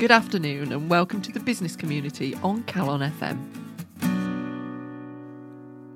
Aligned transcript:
Good 0.00 0.10
afternoon 0.10 0.72
and 0.72 0.88
welcome 0.88 1.20
to 1.20 1.30
the 1.30 1.40
business 1.40 1.76
community 1.76 2.34
on 2.36 2.62
Calon 2.62 3.06
FM. 3.18 3.38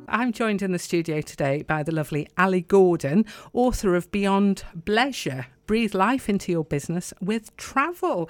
I'm 0.09 0.31
joined 0.31 0.61
in 0.61 0.73
the 0.73 0.79
studio 0.79 1.23
today 1.23 1.63
by 1.63 1.83
the 1.83 1.91
lovely 1.91 2.29
Ali 2.37 2.61
Gordon, 2.61 3.25
author 3.55 3.95
of 3.95 4.13
Beyond 4.13 4.63
Bleisure 4.79 5.47
Breathe 5.67 5.95
Life 5.95 6.29
into 6.29 6.53
Your 6.53 6.67
Business 6.67 7.15
with 7.23 7.57
Travel. 7.57 8.29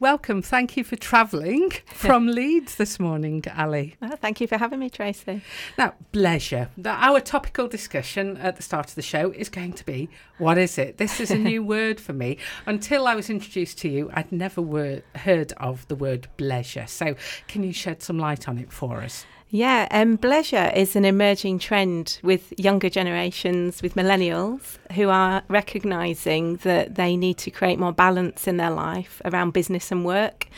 Welcome. 0.00 0.42
Thank 0.42 0.76
you 0.76 0.84
for 0.84 0.94
travelling 0.94 1.70
from 1.86 2.28
Leeds 2.28 2.76
this 2.76 3.00
morning, 3.00 3.42
Ali. 3.56 3.96
Oh, 4.00 4.14
thank 4.14 4.40
you 4.40 4.46
for 4.46 4.56
having 4.56 4.78
me, 4.78 4.90
Tracy. 4.90 5.42
Now, 5.76 5.94
bleisure. 6.12 6.68
Our 6.86 7.18
topical 7.18 7.66
discussion 7.66 8.36
at 8.36 8.54
the 8.54 8.62
start 8.62 8.90
of 8.90 8.94
the 8.94 9.02
show 9.02 9.32
is 9.32 9.48
going 9.48 9.72
to 9.72 9.84
be 9.84 10.08
what 10.38 10.56
is 10.56 10.78
it? 10.78 10.98
This 10.98 11.18
is 11.18 11.32
a 11.32 11.36
new 11.36 11.64
word 11.64 12.00
for 12.00 12.12
me. 12.12 12.38
Until 12.64 13.08
I 13.08 13.16
was 13.16 13.28
introduced 13.28 13.78
to 13.78 13.88
you, 13.88 14.08
I'd 14.14 14.30
never 14.30 14.62
word, 14.62 15.02
heard 15.16 15.52
of 15.56 15.88
the 15.88 15.96
word 15.96 16.28
bleisure. 16.38 16.88
So, 16.88 17.16
can 17.48 17.64
you 17.64 17.72
shed 17.72 18.00
some 18.00 18.20
light 18.20 18.48
on 18.48 18.56
it 18.58 18.72
for 18.72 19.02
us? 19.02 19.26
Yeah, 19.50 19.88
um, 19.90 20.18
bleisure 20.18 20.76
is 20.76 20.94
an 20.94 21.06
emerging 21.06 21.58
trend 21.60 22.20
with 22.22 22.52
younger 22.58 22.90
generations, 22.90 23.80
with 23.80 23.94
millennials, 23.94 24.76
who 24.92 25.08
are 25.08 25.42
recognising 25.48 26.56
that 26.56 26.96
they 26.96 27.16
need 27.16 27.38
to 27.38 27.50
create 27.50 27.78
more 27.78 27.92
balance 27.92 28.46
in 28.46 28.58
their 28.58 28.70
life 28.70 29.22
around 29.24 29.52
business 29.54 29.90
and 29.90 30.04
work. 30.04 30.48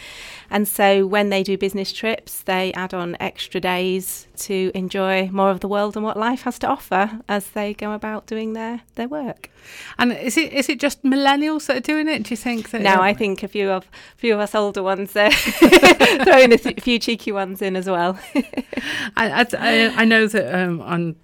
And 0.50 0.66
so 0.66 1.06
when 1.06 1.28
they 1.28 1.42
do 1.42 1.56
business 1.56 1.92
trips, 1.92 2.42
they 2.42 2.72
add 2.72 2.92
on 2.92 3.16
extra 3.20 3.60
days 3.60 4.26
to 4.38 4.72
enjoy 4.74 5.28
more 5.28 5.50
of 5.50 5.60
the 5.60 5.68
world 5.68 5.96
and 5.96 6.04
what 6.04 6.16
life 6.16 6.42
has 6.42 6.58
to 6.60 6.66
offer 6.66 7.20
as 7.28 7.50
they 7.50 7.74
go 7.74 7.92
about 7.92 8.26
doing 8.26 8.54
their, 8.54 8.80
their 8.96 9.06
work. 9.06 9.50
And 9.98 10.12
is 10.12 10.36
it 10.36 10.52
is 10.52 10.68
it 10.68 10.80
just 10.80 11.02
millennials 11.04 11.66
that 11.66 11.76
are 11.76 11.80
doing 11.80 12.08
it? 12.08 12.24
Do 12.24 12.30
you 12.30 12.36
think 12.36 12.70
that? 12.70 12.82
No, 12.82 13.00
I 13.00 13.14
think 13.14 13.42
a 13.42 13.48
few 13.48 13.70
of 13.70 13.84
a 13.84 14.18
few 14.18 14.34
of 14.34 14.40
us 14.40 14.54
older 14.54 14.82
ones 14.82 15.14
are 15.14 15.30
throwing 16.24 16.52
a 16.52 16.58
few 16.58 16.98
cheeky 16.98 17.30
ones 17.30 17.62
in 17.62 17.76
as 17.76 17.88
well. 17.88 18.18
I, 19.16 19.46
I, 19.52 19.92
I 19.96 20.04
know 20.04 20.26
that 20.26 20.54
um, 20.54 20.80
on 20.80 21.16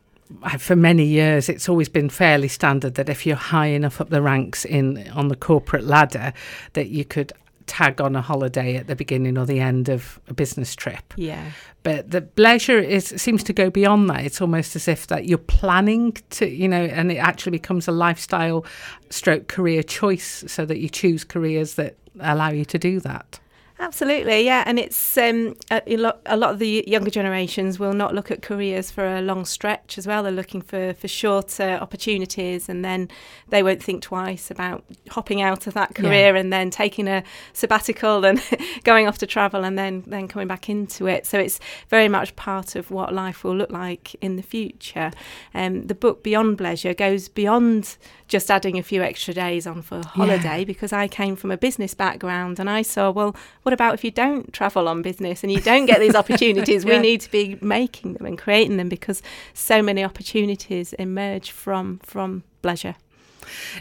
for 0.58 0.74
many 0.74 1.04
years 1.04 1.48
it's 1.48 1.69
always 1.69 1.88
been 1.88 2.08
fairly 2.08 2.48
standard 2.48 2.94
that 2.97 3.08
if 3.08 3.24
you're 3.24 3.36
high 3.36 3.66
enough 3.66 4.00
up 4.00 4.10
the 4.10 4.20
ranks 4.20 4.64
in 4.64 5.08
on 5.10 5.28
the 5.28 5.36
corporate 5.36 5.84
ladder 5.84 6.32
that 6.72 6.88
you 6.88 7.04
could 7.04 7.32
tag 7.67 8.00
on 8.00 8.17
a 8.17 8.22
holiday 8.22 8.77
at 8.77 8.86
the 8.86 8.97
beginning 8.97 9.36
or 9.36 9.45
the 9.45 9.61
end 9.61 9.89
of 9.89 10.20
a 10.28 10.34
business 10.34 10.75
trip. 10.75 11.14
Yeah. 11.17 11.50
But 11.83 12.11
the 12.11 12.22
bleisure 12.22 12.83
is 12.83 13.06
seems 13.17 13.42
to 13.45 13.53
go 13.53 13.70
beyond 13.70 14.11
that. 14.11 14.25
It's 14.25 14.41
almost 14.41 14.77
as 14.77 14.89
if 14.89 15.06
that 15.09 15.27
you're 15.27 15.39
planning 15.39 16.17
to, 16.31 16.48
you 16.48 16.69
know, 16.69 16.84
and 16.84 17.12
it 17.12 17.17
actually 17.17 17.53
becomes 17.53 17.87
a 17.87 17.92
lifestyle 17.92 18.64
stroke 19.11 19.48
career 19.48 19.83
choice 19.83 20.44
so 20.47 20.64
that 20.67 20.78
you 20.78 20.89
choose 20.89 21.25
careers 21.25 21.75
that 21.75 21.97
allow 22.20 22.50
you 22.50 22.64
to 22.64 22.78
do 22.78 23.00
that. 23.00 23.39
Absolutely, 23.78 24.41
yeah, 24.41 24.64
and 24.64 24.78
it's 24.78 25.19
um, 25.19 25.55
a, 25.70 25.98
lot, 25.98 26.20
a 26.24 26.36
lot 26.38 26.52
of 26.52 26.58
the 26.58 26.82
younger 26.86 27.10
generations 27.10 27.78
will 27.78 27.92
not 27.92 28.14
look 28.14 28.30
at 28.30 28.41
careers 28.41 28.91
for 28.91 29.06
a 29.06 29.20
long 29.20 29.44
stretch 29.44 29.98
as 29.98 30.06
well. 30.06 30.22
They're 30.22 30.32
looking 30.32 30.62
for, 30.62 30.94
for 30.94 31.08
shorter 31.08 31.78
opportunities, 31.78 32.70
and 32.70 32.82
then 32.82 33.10
they 33.48 33.62
won't 33.62 33.82
think 33.82 34.02
twice 34.02 34.50
about 34.50 34.82
hopping 35.10 35.42
out 35.42 35.66
of 35.66 35.74
that 35.74 35.94
career 35.94 36.32
yeah. 36.32 36.41
and 36.41 36.50
then 36.50 36.70
taking 36.70 37.06
a 37.06 37.22
sabbatical 37.52 38.24
and 38.24 38.42
going 38.84 39.06
off 39.06 39.19
to 39.19 39.27
travel 39.27 39.62
and 39.62 39.78
then 39.78 40.04
then 40.06 40.27
coming 40.27 40.48
back 40.48 40.70
into 40.70 41.06
it. 41.06 41.27
So 41.27 41.38
it's 41.38 41.60
very 41.91 42.08
much 42.08 42.34
part 42.34 42.77
of 42.77 42.91
what 42.91 43.12
life 43.12 43.44
will 43.44 43.56
look 43.56 43.70
like 43.70 44.14
in 44.22 44.36
the 44.36 44.42
future. 44.42 45.10
Um, 45.54 45.86
the 45.86 45.94
book 45.94 46.22
Beyond 46.22 46.56
Bleisure 46.56 46.97
goes 46.97 47.28
beyond 47.28 47.98
just 48.28 48.50
adding 48.50 48.78
a 48.78 48.82
few 48.82 49.02
extra 49.02 49.34
days 49.34 49.66
on 49.66 49.82
for 49.82 50.02
holiday 50.04 50.60
yeah. 50.60 50.64
because 50.64 50.92
I 50.92 51.06
came 51.08 51.36
from 51.36 51.50
a 51.50 51.56
business 51.56 51.94
background 51.94 52.58
and 52.58 52.69
I 52.69 52.82
saw 52.82 53.10
well 53.10 53.37
what 53.66 53.72
about 53.72 53.94
if 53.94 54.04
you 54.04 54.12
don't 54.12 54.53
travel 54.53 54.87
on 54.87 55.03
business 55.03 55.43
and 55.43 55.50
you 55.50 55.60
don't 55.60 55.87
get 55.87 55.99
these 55.99 56.15
opportunities? 56.22 56.84
yeah. 56.84 56.94
We 56.94 56.99
need 57.00 57.21
to 57.22 57.31
be 57.32 57.59
making 57.60 58.12
them 58.12 58.25
and 58.25 58.38
creating 58.38 58.77
them 58.77 58.88
because 58.88 59.22
so 59.54 59.82
many 59.82 60.04
opportunities 60.04 60.93
emerge 60.93 61.50
from 61.50 61.99
from 62.05 62.44
bleisure. 62.62 62.94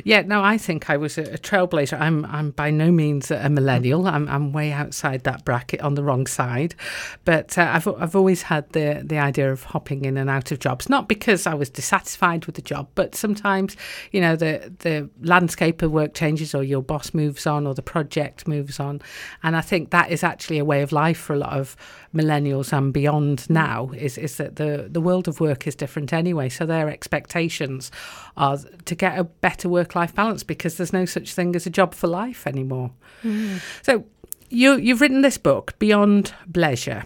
Yeah, 0.04 0.22
no, 0.22 0.44
I 0.44 0.58
think 0.58 0.90
I 0.90 0.98
was 0.98 1.18
a, 1.18 1.24
a 1.24 1.38
trailblazer. 1.38 2.00
I'm 2.00 2.26
I'm 2.26 2.52
by 2.52 2.72
no 2.72 2.92
means 2.92 3.32
a 3.32 3.50
millennial. 3.50 4.08
I'm 4.08 4.28
I'm 4.28 4.52
way 4.52 4.72
outside 4.72 5.24
that 5.24 5.46
bracket 5.46 5.82
on 5.82 5.96
the 5.96 6.04
wrong 6.04 6.28
side, 6.28 6.76
but 7.24 7.58
uh, 7.58 7.72
I've 7.74 7.88
I've 7.88 8.16
always 8.16 8.44
had 8.44 8.70
the 8.72 9.02
the 9.04 9.18
idea 9.18 9.52
of 9.52 9.64
hopping 9.64 10.06
in 10.06 10.18
and 10.18 10.30
out 10.30 10.52
of 10.52 10.60
jobs, 10.60 10.90
not 10.90 11.08
because 11.08 11.48
I 11.48 11.54
was 11.54 11.70
dissatisfied 11.70 12.46
with 12.46 12.56
the 12.56 12.62
job, 12.62 12.88
but 12.96 13.16
sometimes 13.16 13.76
you 14.12 14.22
know 14.22 14.36
the 14.36 14.74
the 14.80 15.10
landscape 15.22 15.82
of 15.82 15.92
work 15.92 16.14
changes, 16.14 16.54
or 16.56 16.64
your 16.64 16.82
boss 16.82 17.14
moves 17.14 17.48
on, 17.48 17.68
or 17.68 17.74
the 17.74 17.82
project 17.82 18.48
moves 18.48 18.80
on, 18.80 19.02
and 19.44 19.56
I 19.56 19.62
think 19.62 19.92
that 19.92 20.12
is 20.12 20.24
actually 20.24 20.60
a 20.60 20.66
way 20.66 20.82
of 20.82 20.92
life 20.92 21.18
for 21.18 21.34
a 21.34 21.38
lot 21.38 21.54
of 21.54 21.76
millennials 22.16 22.74
and 22.74 22.94
beyond 22.94 23.50
now. 23.50 23.92
Is 23.96 24.18
is 24.18 24.38
that 24.38 24.56
the 24.56 24.88
the 24.90 25.02
world 25.02 25.28
of 25.28 25.40
work 25.40 25.68
is 25.68 25.76
different 25.76 26.14
anyway, 26.14 26.50
so 26.50 26.66
their 26.66 26.90
expectations 26.90 27.92
are 28.38 28.58
to 28.86 28.96
get 28.96 29.20
a 29.20 29.24
better 29.24 29.70
work 29.70 29.96
life 29.96 30.16
balance 30.16 30.44
because 30.44 30.78
there's 30.78 30.94
no 30.94 31.06
such 31.06 31.34
thing 31.34 31.56
as 31.56 31.66
a 31.66 31.70
job 31.70 31.94
for 31.94 32.08
life 32.08 32.48
anymore. 32.48 32.92
Mm. 33.24 33.62
So 33.84 34.06
you 34.50 34.76
you've 34.78 35.02
written 35.02 35.22
this 35.22 35.38
book 35.38 35.78
Beyond 35.80 36.34
Bleisure 36.50 37.06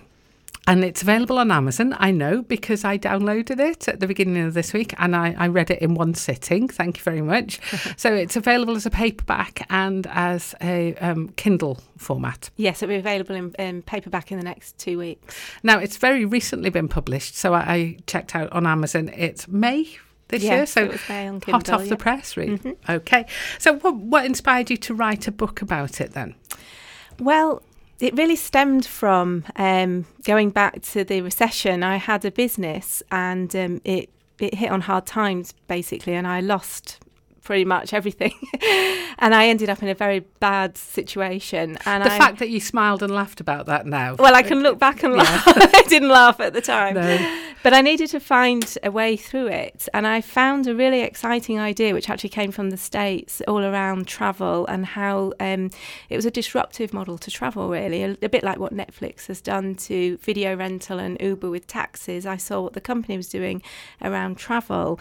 and 0.70 0.84
it's 0.84 1.02
available 1.02 1.40
on 1.40 1.50
Amazon. 1.50 1.96
I 1.98 2.12
know 2.12 2.44
because 2.44 2.86
I 2.86 2.96
downloaded 3.00 3.60
it 3.60 3.88
at 3.88 4.02
the 4.02 4.06
beginning 4.06 4.46
of 4.46 4.54
this 4.54 4.72
week 4.72 4.94
and 5.00 5.16
I, 5.16 5.36
I 5.36 5.48
read 5.48 5.72
it 5.72 5.82
in 5.82 5.96
one 5.96 6.14
sitting. 6.14 6.68
Thank 6.68 6.98
you 6.98 7.04
very 7.04 7.24
much. 7.24 7.60
so 7.98 8.14
it's 8.14 8.36
available 8.36 8.76
as 8.76 8.86
a 8.86 8.92
paperback 8.92 9.66
and 9.72 10.06
as 10.12 10.54
a 10.62 10.94
um, 10.98 11.30
Kindle 11.30 11.80
format. 11.98 12.52
Yes, 12.56 12.84
it'll 12.84 12.94
be 12.94 13.00
available 13.00 13.36
in, 13.36 13.52
in, 13.58 13.82
paperback 13.82 14.32
in 14.32 14.38
the 14.38 14.44
next 14.44 14.78
two 14.78 15.00
weeks. 15.00 15.36
Now, 15.64 15.80
it's 15.80 15.98
very 15.98 16.24
recently 16.24 16.70
been 16.70 16.88
published. 16.88 17.36
So 17.36 17.56
I, 17.56 17.60
I 17.60 17.98
checked 18.06 18.36
out 18.36 18.52
on 18.52 18.68
Amazon. 18.68 19.10
It's 19.18 19.48
May 19.48 19.98
this 20.28 20.44
yes, 20.44 20.76
year. 20.76 20.92
So 20.92 20.98
Kindle, 21.08 21.42
hot 21.52 21.70
off 21.72 21.82
yeah. 21.82 21.90
the 21.90 21.98
press, 21.98 22.38
really. 22.38 22.60
Mm-hmm. 22.60 22.92
Okay. 22.92 23.26
So 23.58 23.78
what, 23.78 23.96
what 23.96 24.24
inspired 24.24 24.70
you 24.70 24.78
to 24.78 24.94
write 24.94 25.28
a 25.28 25.32
book 25.32 25.64
about 25.64 26.00
it 26.00 26.12
then? 26.12 26.36
Well, 27.18 27.64
it 28.00 28.16
really 28.16 28.36
stemmed 28.36 28.86
from 28.86 29.46
um, 29.56 30.06
going 30.24 30.50
back 30.52 30.82
to 30.82 31.04
the 31.04 31.22
recession. 31.22 31.84
I 31.84 31.98
had 31.98 32.24
a 32.26 32.32
business 32.32 33.04
and 33.12 33.54
um, 33.56 33.82
it 33.84 34.10
it 34.40 34.56
hit 34.56 34.72
on 34.72 34.82
hard 34.82 35.06
times 35.06 35.54
basically, 35.68 36.14
and 36.14 36.26
I 36.26 36.40
lost 36.40 37.00
pretty 37.50 37.66
much 37.66 37.94
everything. 37.96 38.32
and 39.18 39.34
I 39.34 39.48
ended 39.48 39.72
up 39.72 39.82
in 39.82 39.90
a 39.90 39.96
very 39.96 40.20
bad 40.20 40.78
situation. 40.78 41.80
And 41.84 42.06
the 42.06 42.14
I, 42.14 42.18
fact 42.20 42.38
that 42.38 42.50
you 42.50 42.60
smiled 42.60 43.02
and 43.02 43.12
laughed 43.12 43.42
about 43.42 43.66
that 43.66 43.88
now. 43.88 44.14
Well, 44.20 44.36
I 44.36 44.44
can 44.44 44.62
look 44.62 44.78
back 44.78 45.02
and 45.02 45.16
laugh. 45.16 45.44
I 45.48 45.84
didn't 45.88 46.10
laugh 46.10 46.40
at 46.40 46.54
the 46.54 46.62
time. 46.62 46.94
No. 46.94 47.44
But 47.64 47.74
I 47.74 47.82
needed 47.82 48.08
to 48.12 48.20
find 48.20 48.78
a 48.84 48.92
way 48.92 49.18
through 49.18 49.48
it. 49.48 49.90
And 49.96 50.06
I 50.06 50.22
found 50.22 50.68
a 50.68 50.76
really 50.76 51.02
exciting 51.02 51.60
idea, 51.60 51.96
which 51.96 52.08
actually 52.08 52.30
came 52.30 52.52
from 52.52 52.70
the 52.70 52.78
States, 52.78 53.42
all 53.48 53.66
around 53.66 54.08
travel 54.08 54.68
and 54.68 54.86
how 54.86 55.34
um, 55.40 55.72
it 56.08 56.16
was 56.16 56.28
a 56.28 56.32
disruptive 56.32 56.94
model 56.94 57.18
to 57.18 57.32
travel, 57.32 57.68
really, 57.68 58.04
a, 58.04 58.16
a 58.22 58.30
bit 58.30 58.44
like 58.44 58.60
what 58.60 58.76
Netflix 58.76 59.26
has 59.26 59.42
done 59.42 59.74
to 59.76 60.18
video 60.18 60.56
rental 60.56 61.00
and 61.00 61.20
Uber 61.20 61.50
with 61.50 61.66
taxis. 61.66 62.28
I 62.28 62.38
saw 62.38 62.62
what 62.62 62.74
the 62.74 62.82
company 62.82 63.18
was 63.18 63.28
doing 63.28 63.64
around 64.04 64.38
travel. 64.38 65.00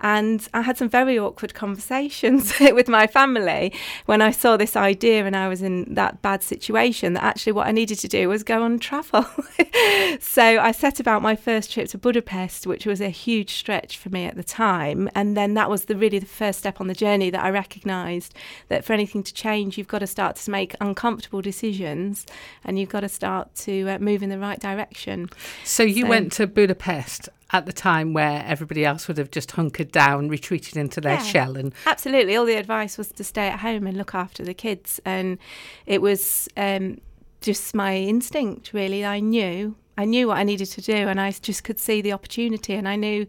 And 0.00 0.48
I 0.54 0.62
had 0.62 0.78
some 0.78 0.88
very 0.88 1.18
awkward 1.18 1.54
conversations 1.54 1.87
with 2.60 2.88
my 2.88 3.06
family 3.06 3.72
when 4.06 4.22
I 4.22 4.30
saw 4.30 4.56
this 4.56 4.76
idea 4.76 5.24
and 5.24 5.36
I 5.36 5.48
was 5.48 5.62
in 5.62 5.94
that 5.94 6.22
bad 6.22 6.42
situation 6.42 7.14
that 7.14 7.24
actually 7.24 7.52
what 7.52 7.66
I 7.66 7.72
needed 7.72 7.98
to 8.00 8.08
do 8.08 8.28
was 8.28 8.42
go 8.42 8.62
on 8.62 8.78
travel. 8.78 9.26
so 10.20 10.42
I 10.42 10.72
set 10.72 11.00
about 11.00 11.22
my 11.22 11.36
first 11.36 11.72
trip 11.72 11.88
to 11.90 11.98
Budapest, 11.98 12.66
which 12.66 12.86
was 12.86 13.00
a 13.00 13.08
huge 13.08 13.54
stretch 13.54 13.96
for 13.96 14.10
me 14.10 14.24
at 14.24 14.36
the 14.36 14.44
time. 14.44 15.08
And 15.14 15.36
then 15.36 15.54
that 15.54 15.70
was 15.70 15.86
the 15.86 15.96
really 15.96 16.18
the 16.18 16.26
first 16.26 16.58
step 16.58 16.80
on 16.80 16.86
the 16.86 16.94
journey 16.94 17.30
that 17.30 17.42
I 17.42 17.50
recognised 17.50 18.34
that 18.68 18.84
for 18.84 18.92
anything 18.92 19.22
to 19.22 19.32
change, 19.32 19.78
you've 19.78 19.88
got 19.88 20.00
to 20.00 20.06
start 20.06 20.36
to 20.36 20.50
make 20.50 20.74
uncomfortable 20.80 21.42
decisions 21.42 22.26
and 22.64 22.78
you've 22.78 22.88
got 22.88 23.00
to 23.00 23.08
start 23.08 23.54
to 23.56 23.88
uh, 23.88 23.98
move 23.98 24.22
in 24.22 24.28
the 24.28 24.38
right 24.38 24.60
direction. 24.60 25.30
So 25.64 25.82
you 25.82 26.02
so, 26.02 26.08
went 26.08 26.32
to 26.32 26.46
Budapest 26.46 27.28
at 27.50 27.66
the 27.66 27.72
time 27.72 28.12
where 28.12 28.44
everybody 28.46 28.84
else 28.84 29.08
would 29.08 29.18
have 29.18 29.30
just 29.30 29.52
hunkered 29.52 29.90
down, 29.90 30.28
retreated 30.28 30.76
into 30.76 31.00
their 31.00 31.14
yeah, 31.14 31.22
shell, 31.22 31.56
and 31.56 31.72
absolutely, 31.86 32.36
all 32.36 32.44
the 32.44 32.56
advice 32.56 32.98
was 32.98 33.08
to 33.08 33.24
stay 33.24 33.48
at 33.48 33.60
home 33.60 33.86
and 33.86 33.96
look 33.96 34.14
after 34.14 34.44
the 34.44 34.54
kids, 34.54 35.00
and 35.04 35.38
it 35.86 36.02
was 36.02 36.48
um, 36.56 37.00
just 37.40 37.74
my 37.74 37.96
instinct. 37.96 38.72
Really, 38.72 39.04
I 39.04 39.20
knew, 39.20 39.76
I 39.96 40.04
knew 40.04 40.28
what 40.28 40.38
I 40.38 40.42
needed 40.42 40.66
to 40.66 40.82
do, 40.82 40.94
and 41.08 41.20
I 41.20 41.30
just 41.30 41.64
could 41.64 41.78
see 41.78 42.02
the 42.02 42.12
opportunity, 42.12 42.74
and 42.74 42.88
I 42.88 42.96
knew 42.96 43.26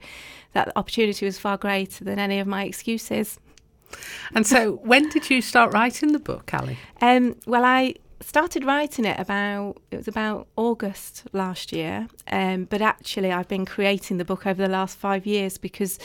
that 0.54 0.68
the 0.68 0.78
opportunity 0.78 1.26
was 1.26 1.40
far 1.40 1.58
greater 1.58 2.04
than 2.04 2.20
any 2.20 2.40
of 2.40 2.48
my 2.48 2.66
excuses. 2.66 3.40
And 4.36 4.46
so, 4.46 4.74
when 4.84 5.10
did 5.10 5.30
you 5.30 5.42
start 5.42 5.74
writing 5.74 6.12
the 6.12 6.20
book, 6.20 6.54
Ali? 6.54 6.78
Um, 7.02 7.38
well, 7.48 7.66
I 7.66 7.96
started 8.22 8.64
writing 8.64 9.06
it 9.06 9.20
about 9.20 9.82
it 9.92 9.98
was 9.98 10.08
about 10.08 10.48
August 10.56 11.24
last 11.34 11.72
year, 11.72 12.08
um, 12.32 12.66
but 12.66 12.82
actually 12.82 13.32
I've 13.32 13.48
been 13.48 13.66
creating 13.66 14.18
the 14.18 14.26
book 14.26 14.46
over 14.46 14.62
the 14.62 14.70
last 14.70 14.98
five 14.98 15.26
years 15.26 15.58
because 15.58 16.00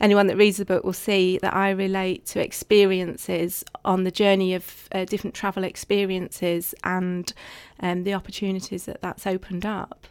anyone 0.00 0.26
that 0.26 0.36
reads 0.36 0.58
the 0.58 0.64
book 0.64 0.84
will 0.84 0.92
see 0.92 1.38
that 1.38 1.54
I 1.54 1.70
relate 1.70 2.26
to 2.26 2.40
experiences 2.40 3.64
on 3.84 4.04
the 4.04 4.10
journey 4.10 4.54
of 4.54 4.88
uh, 4.92 5.04
different 5.04 5.34
travel 5.34 5.64
experiences 5.64 6.74
and 6.84 7.32
um, 7.80 8.04
the 8.04 8.14
opportunities 8.14 8.84
that 8.84 9.00
that's 9.00 9.26
opened 9.26 9.64
up. 9.64 10.06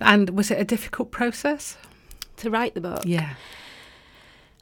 And 0.00 0.30
was 0.30 0.50
it 0.50 0.58
a 0.58 0.64
difficult 0.64 1.10
process 1.10 1.76
to 2.38 2.50
write 2.50 2.74
the 2.74 2.80
book? 2.80 3.02
Yeah, 3.04 3.34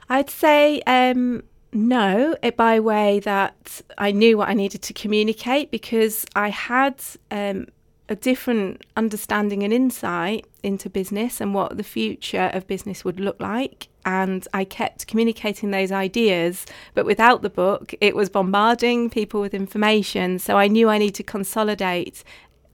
I'd 0.08 0.30
say 0.30 0.80
um, 0.82 1.42
no, 1.72 2.36
it 2.42 2.56
by 2.56 2.80
way 2.80 3.20
that 3.20 3.80
I 3.96 4.10
knew 4.10 4.38
what 4.38 4.48
I 4.48 4.54
needed 4.54 4.82
to 4.82 4.92
communicate 4.92 5.70
because 5.70 6.26
I 6.36 6.48
had 6.48 7.02
um, 7.30 7.66
a 8.08 8.14
different 8.14 8.84
understanding 8.96 9.62
and 9.62 9.72
insight 9.72 10.46
into 10.62 10.90
business 10.90 11.40
and 11.40 11.54
what 11.54 11.78
the 11.78 11.82
future 11.82 12.50
of 12.52 12.66
business 12.66 13.04
would 13.04 13.18
look 13.18 13.40
like. 13.40 13.88
And 14.04 14.46
I 14.52 14.64
kept 14.64 15.06
communicating 15.06 15.70
those 15.70 15.90
ideas, 15.90 16.66
but 16.92 17.06
without 17.06 17.40
the 17.40 17.50
book, 17.50 17.94
it 18.00 18.14
was 18.14 18.28
bombarding 18.28 19.08
people 19.08 19.40
with 19.40 19.54
information. 19.54 20.38
So 20.38 20.58
I 20.58 20.68
knew 20.68 20.90
I 20.90 20.98
needed 20.98 21.14
to 21.16 21.22
consolidate 21.22 22.22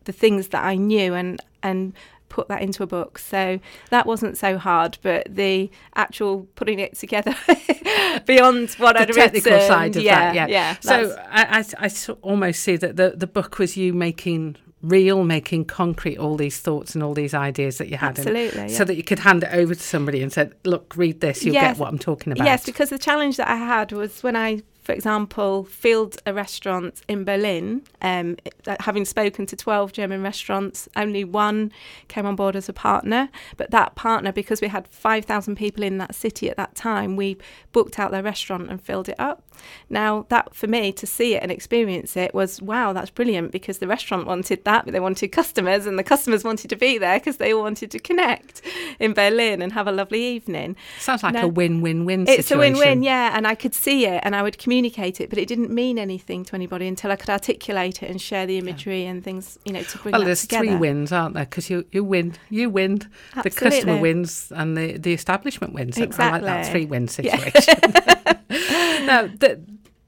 the 0.05 0.13
things 0.13 0.49
that 0.49 0.65
I 0.65 0.75
knew 0.75 1.15
and 1.15 1.41
and 1.63 1.93
put 2.29 2.49
that 2.49 2.63
into 2.63 2.83
a 2.83 2.87
book. 2.87 3.19
So 3.19 3.61
that 3.91 4.07
wasn't 4.07 4.37
so 4.37 4.59
hard, 4.59 4.99
but 5.03 5.27
the 5.35 5.71
actual 5.95 6.47
putting 6.55 6.79
it 6.79 6.97
together 6.99 7.35
beyond 8.27 8.71
what 8.73 8.95
the 8.95 9.01
I'd 9.03 9.13
technical 9.13 9.53
written, 9.53 9.69
side 9.69 9.97
of 9.97 10.03
yeah, 10.03 10.33
that, 10.33 10.35
yeah. 10.35 10.47
yeah. 10.49 10.77
So 10.81 11.17
I, 11.31 11.65
I, 11.81 11.87
I 11.87 11.91
almost 12.23 12.63
see 12.63 12.77
that 12.77 12.97
the, 12.97 13.15
the 13.17 13.27
book 13.27 13.59
was 13.59 13.77
you 13.77 13.93
making 13.93 14.57
real, 14.83 15.25
making 15.25 15.65
concrete 15.65 16.17
all 16.19 16.37
these 16.37 16.61
thoughts 16.61 16.95
and 16.95 17.03
all 17.03 17.15
these 17.15 17.35
ideas 17.35 17.79
that 17.79 17.89
you 17.89 17.97
had, 17.97 18.17
in- 18.19 18.29
Absolutely, 18.29 18.69
so 18.69 18.85
that 18.85 18.95
you 18.95 19.03
could 19.03 19.19
hand 19.21 19.43
it 19.43 19.51
over 19.53 19.75
to 19.75 19.81
somebody 19.83 20.23
and 20.23 20.33
said, 20.33 20.55
"Look, 20.65 20.95
read 20.97 21.21
this, 21.21 21.45
you'll 21.45 21.55
Yes. 21.55 21.73
get 21.77 21.81
what 21.81 21.89
I'm 21.89 21.99
talking 21.99 22.33
about." 22.33 22.45
Yes, 22.47 22.65
because 22.65 22.91
the 22.91 22.99
challenge 22.99 23.39
that 23.39 23.49
I 23.49 23.57
had 23.57 23.91
was 23.93 24.23
when 24.23 24.37
I, 24.37 24.63
for 24.89 24.95
example, 24.95 25.65
filled 25.65 26.17
a 26.25 26.33
restaurant 26.33 27.03
in 27.09 27.23
Berlin, 27.23 27.83
um, 28.01 28.39
having 28.81 29.05
spoken 29.05 29.45
to 29.45 29.55
12 29.55 29.93
German 29.93 30.23
restaurants, 30.23 30.89
only 30.97 31.25
one 31.25 31.73
came 32.09 32.25
on 32.25 32.35
board 32.35 32.57
as 32.57 32.71
a 32.71 32.73
partner. 32.73 33.29
But 33.59 33.71
that 33.71 33.97
partner, 33.97 34.33
because 34.33 34.63
we 34.63 34.69
had 34.69 34.89
5,000 34.89 35.57
people 35.57 35.83
in 35.83 35.99
that 35.99 36.15
city 36.15 36.49
at 36.49 36.57
that 36.57 36.75
time, 36.75 37.17
we 37.17 37.37
booked 37.73 37.99
out 37.99 38.13
their 38.13 38.23
restaurant 38.23 38.71
and 38.71 38.81
filled 38.81 39.11
it 39.11 39.21
up. 39.21 39.43
Now, 39.91 40.27
that 40.29 40.55
for 40.55 40.67
me 40.67 40.93
to 40.93 41.07
see 41.07 41.35
it 41.35 41.43
and 41.43 41.51
experience 41.53 42.17
it 42.17 42.35
was 42.35 42.61
wow, 42.63 42.93
that's 42.93 43.11
brilliant 43.11 43.53
because 43.53 43.79
the 43.79 43.87
restaurant 43.87 44.27
wanted 44.27 44.65
that, 44.65 44.85
but 44.85 44.93
they 44.93 45.01
wanted 45.01 45.29
customers, 45.29 45.87
and 45.87 45.99
the 45.99 46.05
customers 46.05 46.45
wanted 46.45 46.69
to 46.71 46.77
be 46.77 46.99
there 46.99 47.19
because 47.19 47.37
they 47.39 47.53
all 47.53 47.63
wanted 47.63 47.91
to 47.91 47.99
connect 47.99 48.63
in 48.99 49.13
Berlin 49.15 49.63
and 49.63 49.73
have 49.73 49.87
a 49.87 49.93
lovely 49.93 50.23
evening. 50.23 50.77
sounds 50.99 51.23
like 51.23 51.35
No. 51.35 51.43
a 51.45 51.49
win-win-win. 51.49 52.27
It's 52.29 52.51
a 52.51 52.59
win-win, 52.59 53.03
yeah. 53.03 53.37
And 53.37 53.47
I 53.47 53.55
could 53.55 53.75
see 53.75 54.07
it, 54.07 54.21
and 54.25 54.35
I 54.37 54.43
would 54.43 54.59
communicate 54.59 55.21
it, 55.21 55.31
but 55.31 55.39
it 55.39 55.47
didn't 55.49 55.71
mean 55.71 55.99
anything 55.99 56.45
to 56.47 56.55
anybody 56.55 56.87
until 56.87 57.11
I 57.11 57.17
could 57.17 57.31
articulate 57.31 58.03
it 58.03 58.11
and 58.11 58.21
share 58.21 58.47
the 58.47 58.59
imagery 58.59 59.05
and 59.07 59.23
things, 59.25 59.59
you 59.65 59.73
know, 59.73 59.83
to 59.83 59.99
bring 59.99 60.13
Well, 60.13 60.25
there's 60.25 60.43
together. 60.43 60.67
three 60.67 60.77
wins, 60.77 61.13
aren't 61.13 61.35
there? 61.35 61.45
Because 61.45 61.71
you, 61.71 61.85
you 61.93 62.05
win, 62.05 62.35
you 62.51 62.71
win, 62.71 63.01
the 63.43 63.51
customer 63.51 63.97
wins, 63.99 64.53
and 64.55 64.77
the, 64.77 64.99
the 64.99 65.13
establishment 65.13 65.73
wins. 65.73 65.99
I 65.99 66.05
like 66.31 66.43
that 66.43 66.67
three-win 66.67 67.09
Yeah. 67.21 68.15
now, 68.51 69.27
the, 69.27 69.61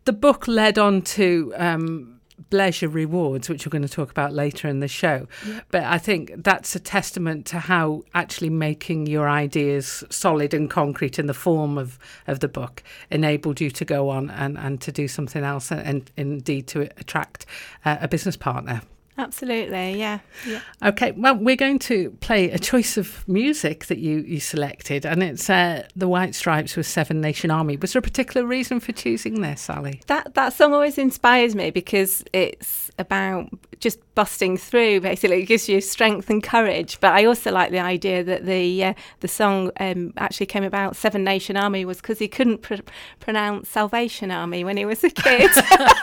the 0.04 0.12
book 0.12 0.48
led 0.48 0.78
on 0.78 1.02
to 1.02 1.52
um, 1.56 2.20
Bleisure 2.50 2.92
Rewards, 2.92 3.48
which 3.48 3.64
we're 3.64 3.70
going 3.70 3.82
to 3.82 3.88
talk 3.88 4.10
about 4.10 4.32
later 4.32 4.68
in 4.68 4.80
the 4.80 4.88
show. 4.88 5.28
But 5.70 5.84
I 5.84 5.98
think 5.98 6.32
that's 6.42 6.74
a 6.74 6.80
testament 6.80 7.46
to 7.46 7.60
how 7.60 8.02
actually 8.14 8.50
making 8.50 9.06
your 9.06 9.28
ideas 9.28 10.02
solid 10.10 10.52
and 10.52 10.68
concrete 10.68 11.18
in 11.18 11.26
the 11.26 11.34
form 11.34 11.78
of, 11.78 11.98
of 12.26 12.40
the 12.40 12.48
book 12.48 12.82
enabled 13.10 13.60
you 13.60 13.70
to 13.70 13.84
go 13.84 14.08
on 14.08 14.30
and, 14.30 14.58
and 14.58 14.80
to 14.80 14.92
do 14.92 15.06
something 15.06 15.44
else 15.44 15.70
and, 15.70 15.80
and 15.86 16.10
indeed 16.16 16.66
to 16.68 16.82
attract 16.98 17.46
uh, 17.84 17.98
a 18.00 18.08
business 18.08 18.36
partner. 18.36 18.82
Absolutely, 19.18 19.98
yeah. 19.98 20.20
yeah. 20.46 20.60
Okay, 20.82 21.12
well, 21.12 21.36
we're 21.36 21.56
going 21.56 21.78
to 21.80 22.10
play 22.20 22.50
a 22.50 22.58
choice 22.58 22.96
of 22.96 23.26
music 23.28 23.86
that 23.86 23.98
you, 23.98 24.20
you 24.20 24.40
selected, 24.40 25.04
and 25.04 25.22
it's 25.22 25.50
uh, 25.50 25.86
the 25.94 26.08
White 26.08 26.34
Stripes 26.34 26.74
with 26.76 26.86
Seven 26.86 27.20
Nation 27.20 27.50
Army. 27.50 27.76
Was 27.76 27.92
there 27.92 28.00
a 28.00 28.02
particular 28.02 28.46
reason 28.46 28.80
for 28.80 28.92
choosing 28.92 29.42
this, 29.42 29.68
Ali? 29.68 30.00
That 30.06 30.34
that 30.34 30.54
song 30.54 30.72
always 30.72 30.96
inspires 30.96 31.54
me 31.54 31.70
because 31.70 32.24
it's 32.32 32.90
about 32.98 33.50
just 33.80 33.98
busting 34.14 34.56
through. 34.56 35.00
Basically, 35.00 35.42
it 35.42 35.46
gives 35.46 35.68
you 35.68 35.80
strength 35.80 36.30
and 36.30 36.42
courage. 36.42 36.98
But 37.00 37.12
I 37.12 37.24
also 37.26 37.50
like 37.50 37.72
the 37.72 37.80
idea 37.80 38.24
that 38.24 38.46
the 38.46 38.84
uh, 38.84 38.94
the 39.20 39.28
song 39.28 39.70
um, 39.80 40.14
actually 40.16 40.46
came 40.46 40.64
about. 40.64 40.96
Seven 40.96 41.24
Nation 41.24 41.56
Army 41.56 41.84
was 41.84 41.98
because 41.98 42.18
he 42.18 42.28
couldn't 42.28 42.62
pr- 42.62 42.74
pronounce 43.18 43.68
Salvation 43.68 44.30
Army 44.30 44.64
when 44.64 44.78
he 44.78 44.86
was 44.86 45.04
a 45.04 45.10
kid. 45.10 45.50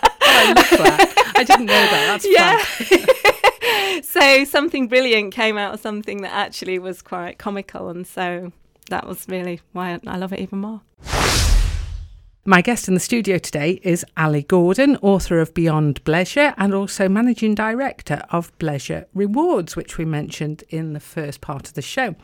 I. 0.37 1.17
I 1.37 1.43
didn't 1.43 1.65
know 1.67 1.73
that. 1.73 2.21
That's 2.23 2.27
yeah. 3.93 4.01
so 4.01 4.43
something 4.43 4.87
brilliant 4.87 5.33
came 5.33 5.57
out 5.57 5.73
of 5.73 5.79
something 5.79 6.21
that 6.21 6.33
actually 6.33 6.79
was 6.79 7.01
quite 7.01 7.37
comical, 7.37 7.89
and 7.89 8.05
so 8.07 8.51
that 8.89 9.07
was 9.07 9.27
really 9.27 9.61
why 9.73 9.99
I 10.05 10.17
love 10.17 10.33
it 10.33 10.39
even 10.39 10.59
more. 10.59 10.81
My 12.49 12.61
guest 12.61 12.87
in 12.87 12.93
the 12.93 13.01
studio 13.01 13.39
today 13.39 13.81
is 13.83 14.05
Ali 14.15 14.43
Gordon, 14.43 14.95
author 15.01 15.41
of 15.41 15.53
Beyond 15.53 16.01
Bleisure 16.05 16.53
and 16.55 16.73
also 16.73 17.09
managing 17.09 17.55
director 17.55 18.23
of 18.29 18.57
Bleisure 18.57 19.05
Rewards, 19.13 19.75
which 19.75 19.97
we 19.97 20.05
mentioned 20.05 20.63
in 20.69 20.93
the 20.93 21.01
first 21.01 21.41
part 21.41 21.67
of 21.67 21.73
the 21.73 21.81
show. 21.81 22.15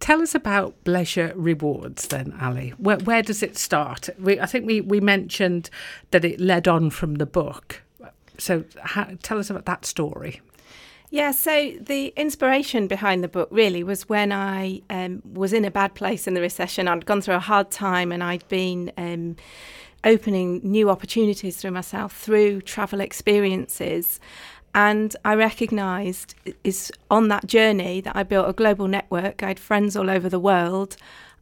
Tell 0.00 0.22
us 0.22 0.34
about 0.34 0.82
Bleisure 0.84 1.34
Rewards 1.36 2.06
then, 2.06 2.34
Ali. 2.40 2.70
Where, 2.78 2.96
where 2.96 3.20
does 3.20 3.42
it 3.42 3.58
start? 3.58 4.08
We, 4.18 4.40
I 4.40 4.46
think 4.46 4.64
we, 4.64 4.80
we 4.80 5.00
mentioned 5.00 5.68
that 6.12 6.24
it 6.24 6.40
led 6.40 6.66
on 6.66 6.88
from 6.88 7.16
the 7.16 7.26
book. 7.26 7.82
So 8.38 8.64
how, 8.82 9.10
tell 9.22 9.38
us 9.38 9.50
about 9.50 9.66
that 9.66 9.84
story. 9.84 10.40
Yeah, 11.10 11.30
so 11.30 11.72
the 11.80 12.12
inspiration 12.16 12.86
behind 12.86 13.24
the 13.24 13.28
book 13.28 13.48
really 13.50 13.82
was 13.82 14.08
when 14.10 14.30
I 14.30 14.82
um, 14.90 15.22
was 15.24 15.54
in 15.54 15.64
a 15.64 15.70
bad 15.70 15.94
place 15.94 16.26
in 16.26 16.34
the 16.34 16.42
recession. 16.42 16.86
I'd 16.86 17.06
gone 17.06 17.22
through 17.22 17.36
a 17.36 17.40
hard 17.40 17.70
time 17.70 18.12
and 18.12 18.22
I'd 18.22 18.46
been 18.48 18.92
um, 18.98 19.36
opening 20.04 20.60
new 20.62 20.90
opportunities 20.90 21.56
through 21.56 21.70
myself 21.70 22.14
through 22.14 22.60
travel 22.60 23.00
experiences. 23.00 24.20
And 24.74 25.16
I 25.24 25.34
recognised 25.34 26.34
is 26.62 26.92
on 27.10 27.28
that 27.28 27.46
journey 27.46 28.02
that 28.02 28.14
I 28.14 28.22
built 28.22 28.48
a 28.48 28.52
global 28.52 28.86
network. 28.86 29.42
I 29.42 29.48
had 29.48 29.58
friends 29.58 29.96
all 29.96 30.10
over 30.10 30.28
the 30.28 30.38
world. 30.38 30.96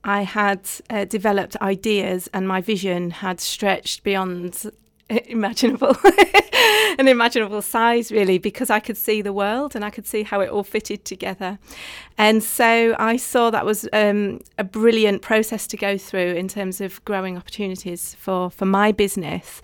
I 0.05 0.23
had 0.23 0.69
uh, 0.89 1.05
developed 1.07 1.57
ideas, 1.61 2.29
and 2.33 2.47
my 2.47 2.61
vision 2.61 3.11
had 3.11 3.41
stretched 3.41 4.05
beyond 4.05 4.71
imaginable 5.27 5.97
an 6.99 7.07
imaginable 7.07 7.63
size 7.63 8.11
really 8.11 8.39
because 8.39 8.71
I 8.71 8.81
could 8.81 8.97
see 8.97 9.23
the 9.23 9.33
world 9.33 9.77
and 9.77 9.85
I 9.85 9.91
could 9.91 10.07
see 10.07 10.25
how 10.25 10.41
it 10.41 10.51
all 10.51 10.65
fitted 10.65 11.05
together 11.05 11.59
and 12.19 12.43
so 12.43 12.97
I 12.99 13.17
saw 13.17 13.51
that 13.51 13.65
was 13.65 13.89
um, 13.93 14.41
a 14.59 14.65
brilliant 14.65 15.23
process 15.23 15.67
to 15.69 15.77
go 15.77 15.97
through 15.97 16.33
in 16.33 16.49
terms 16.49 16.81
of 16.81 17.05
growing 17.05 17.37
opportunities 17.37 18.15
for 18.15 18.51
for 18.51 18.67
my 18.67 18.91
business 18.91 19.63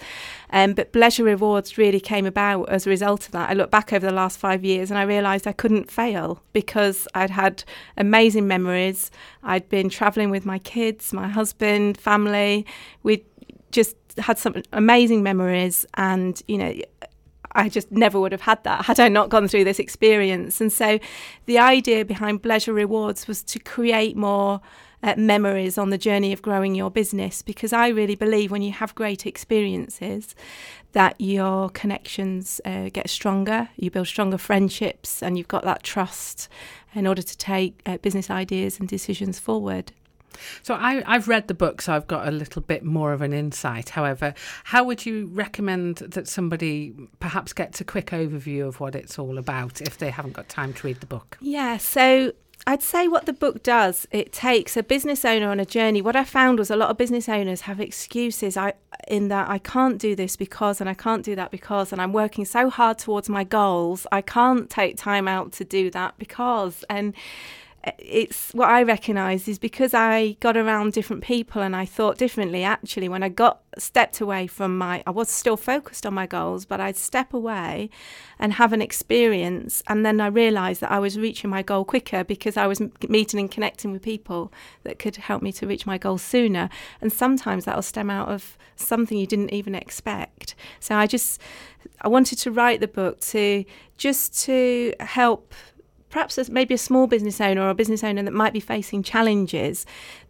um, 0.53 0.75
but 0.75 0.93
Bleisure 0.93 1.25
Rewards 1.25 1.79
really 1.79 2.01
came 2.01 2.27
about 2.27 2.69
as 2.69 2.87
a 2.87 2.91
result 2.91 3.25
of 3.25 3.33
that. 3.33 3.49
I 3.49 3.55
look 3.55 3.71
back 3.71 3.93
over 3.93 4.05
the 4.05 4.13
last 4.13 4.39
five 4.39 4.63
years 4.63 4.91
and 4.91 4.99
I 4.99 5.03
realised 5.03 5.47
I 5.47 5.53
couldn't 5.53 5.91
fail 5.91 6.43
because 6.53 7.09
I'd 7.15 7.31
had 7.31 7.65
amazing 7.97 8.47
memories. 8.47 9.11
I'd 9.43 9.69
been 9.71 9.89
travelling 9.89 10.29
with 10.29 10.45
my 10.45 10.59
kids, 10.59 11.13
my 11.13 11.27
husband, 11.27 11.97
family. 11.97 12.67
We'd 13.03 13.25
just 13.71 13.97
had 14.19 14.39
some 14.39 14.63
amazing 14.73 15.23
memories 15.23 15.87
and 15.95 16.43
you 16.49 16.59
know 16.59 16.75
I 17.55 17.69
just 17.69 17.93
never 17.93 18.19
would 18.19 18.33
have 18.33 18.41
had 18.41 18.63
that 18.65 18.87
had 18.87 18.99
I 18.99 19.09
not 19.09 19.29
gone 19.29 19.47
through 19.49 19.65
this 19.65 19.79
experience. 19.79 20.61
And 20.61 20.73
so 20.73 20.99
the 21.47 21.59
idea 21.59 22.05
behind 22.05 22.43
Bleisure 22.43 22.75
Rewards 22.75 23.29
was 23.29 23.43
to 23.45 23.59
create 23.59 24.17
more 24.17 24.61
uh, 25.03 25.15
memories 25.17 25.79
on 25.79 25.91
the 25.91 25.99
journey 25.99 26.33
of 26.33 26.43
growing 26.43 26.75
your 26.75 26.91
business 26.91 27.43
because 27.43 27.73
I 27.73 27.89
really 27.89 28.15
believe 28.15 28.51
when 28.51 28.63
you 28.63 28.73
have 28.73 28.95
great 28.95 29.27
experiences 29.27 30.35
that 30.93 31.21
your 31.21 31.71
connections 31.71 32.61
uh, 32.65 32.89
get 32.91 33.11
stronger, 33.11 33.69
you 33.77 33.91
build 33.91 34.07
stronger 34.07 34.39
friendships, 34.39 35.23
and 35.23 35.37
you've 35.37 35.49
got 35.49 35.65
that 35.65 35.83
trust 35.83 36.49
in 36.95 37.07
order 37.07 37.23
to 37.23 37.37
take 37.37 37.81
uh, 37.87 37.97
business 37.99 38.31
ideas 38.31 38.79
and 38.79 38.89
decisions 38.89 39.39
forward. 39.39 39.93
So 40.63 40.75
I, 40.75 41.03
I've 41.07 41.29
read 41.29 41.49
the 41.49 41.55
book, 41.55 41.83
so 41.83 41.95
I've 41.95 42.07
got 42.07 42.29
a 42.29 42.31
little 42.31 42.63
bit 42.63 42.85
more 42.85 43.13
of 43.13 43.23
an 43.23 43.33
insight. 43.33 43.91
However, 43.91 44.35
how 44.65 44.85
would 44.85 45.07
you 45.07 45.27
recommend 45.33 45.97
that 45.99 46.29
somebody 46.29 46.95
perhaps 47.21 47.53
gets 47.53 47.81
a 47.81 47.85
quick 47.85 48.07
overview 48.07 48.67
of 48.67 48.81
what 48.81 48.95
it's 48.95 49.19
all 49.19 49.39
about 49.39 49.81
if 49.81 49.99
they 49.99 50.11
haven't 50.11 50.33
got 50.33 50.49
time 50.49 50.73
to 50.75 50.87
read 50.87 51.01
the 51.01 51.07
book? 51.07 51.39
Yeah, 51.41 51.77
so 51.79 52.33
I'd 52.65 52.83
say 52.83 53.09
what 53.09 53.27
the 53.27 53.33
book 53.33 53.65
does, 53.65 54.07
it 54.13 54.33
takes 54.33 54.77
a 54.77 54.85
business 54.85 55.25
owner 55.25 55.51
on 55.51 55.59
a 55.59 55.65
journey. 55.65 56.01
What 56.01 56.15
I 56.15 56.23
found 56.23 56.61
was 56.61 56.71
a 56.71 56.77
lot 56.77 56.91
of 56.91 56.97
business 56.97 57.29
owners 57.29 57.63
have 57.63 57.81
excuses 57.81 58.57
I 58.57 58.75
in 59.09 59.29
that 59.29 59.49
I 59.49 59.59
can't 59.59 59.99
do 59.99 60.15
this 60.15 60.37
because 60.37 60.81
and 60.81 60.89
I 60.89 60.95
can't 60.95 61.25
do 61.25 61.35
that 61.35 61.51
because 61.51 61.93
and 61.93 62.01
I'm 62.01 62.13
working 62.13 62.45
so 62.45 62.71
hard 62.71 62.99
towards 62.99 63.29
my 63.29 63.43
goals. 63.43 64.07
I 64.13 64.21
can't 64.21 64.71
take 64.71 64.97
time 64.97 65.27
out 65.27 65.51
to 65.55 65.65
do 65.65 65.91
that 65.91 66.17
because 66.19 66.85
and 66.89 67.15
it's 67.99 68.53
what 68.53 68.69
I 68.69 68.83
recognise 68.83 69.49
is 69.49 69.59
because 69.59 69.93
I 69.93 70.37
got 70.41 70.57
around 70.57 70.93
different 70.93 71.25
people 71.25 71.63
and 71.63 71.75
I 71.75 71.85
thought 71.85 72.17
differently. 72.17 72.63
Actually, 72.63 73.09
when 73.09 73.23
I 73.23 73.29
got 73.29 73.63
stepped 73.77 74.21
away 74.21 74.47
from 74.47 74.79
my, 74.79 75.03
I 75.07 75.11
was 75.11 75.29
still 75.29 75.57
focused 75.57 76.07
on 76.07 76.15
my 76.15 76.27
goals, 76.27 76.65
but 76.65 76.81
I'd 76.81 76.97
step 76.97 77.35
away 77.35 77.91
and 78.39 78.55
have 78.55 78.73
an 78.73 78.83
experience, 78.83 79.83
and 79.87 80.05
then 80.05 80.21
I 80.21 80.27
realised 80.27 80.81
that 80.81 80.93
I 80.93 80.99
was 80.99 81.19
reaching 81.19 81.51
my 81.51 81.63
goal 81.63 81.85
quicker 81.85 82.25
because 82.25 82.57
I 82.57 82.67
was 82.67 82.81
meeting 83.09 83.41
and 83.41 83.51
connecting 83.51 83.93
with 83.93 84.03
people 84.03 84.53
that 84.85 84.99
could 84.99 85.17
help 85.17 85.43
me 85.43 85.53
to 85.53 85.67
reach 85.67 85.87
my 85.87 85.99
goals 85.99 86.23
sooner. 86.23 86.69
And 87.01 87.13
sometimes 87.13 87.65
that'll 87.65 87.83
stem 87.83 88.11
out 88.11 88.29
of 88.29 88.57
something 88.77 89.19
you 89.19 89.27
didn't 89.27 89.53
even 89.53 89.75
expect. 89.75 90.55
So 90.81 90.97
I 90.97 91.07
just, 91.07 91.41
I 92.01 92.09
wanted 92.09 92.39
to 92.39 92.51
write 92.51 92.81
the 92.81 92.89
book 92.89 93.21
to 93.21 93.65
just 93.97 94.39
to 94.45 94.95
help 95.01 95.55
perhaps 96.13 96.39
as 96.39 96.51
maybe 96.51 96.75
a 96.75 96.79
small 96.79 97.09
business 97.09 97.41
owner 97.41 97.63
or 97.63 97.71
a 97.71 97.75
business 97.75 98.05
owner 98.05 98.23
that 98.23 98.33
might 98.33 98.53
be 98.53 98.61
facing 98.61 99.03
challenges 99.03 99.85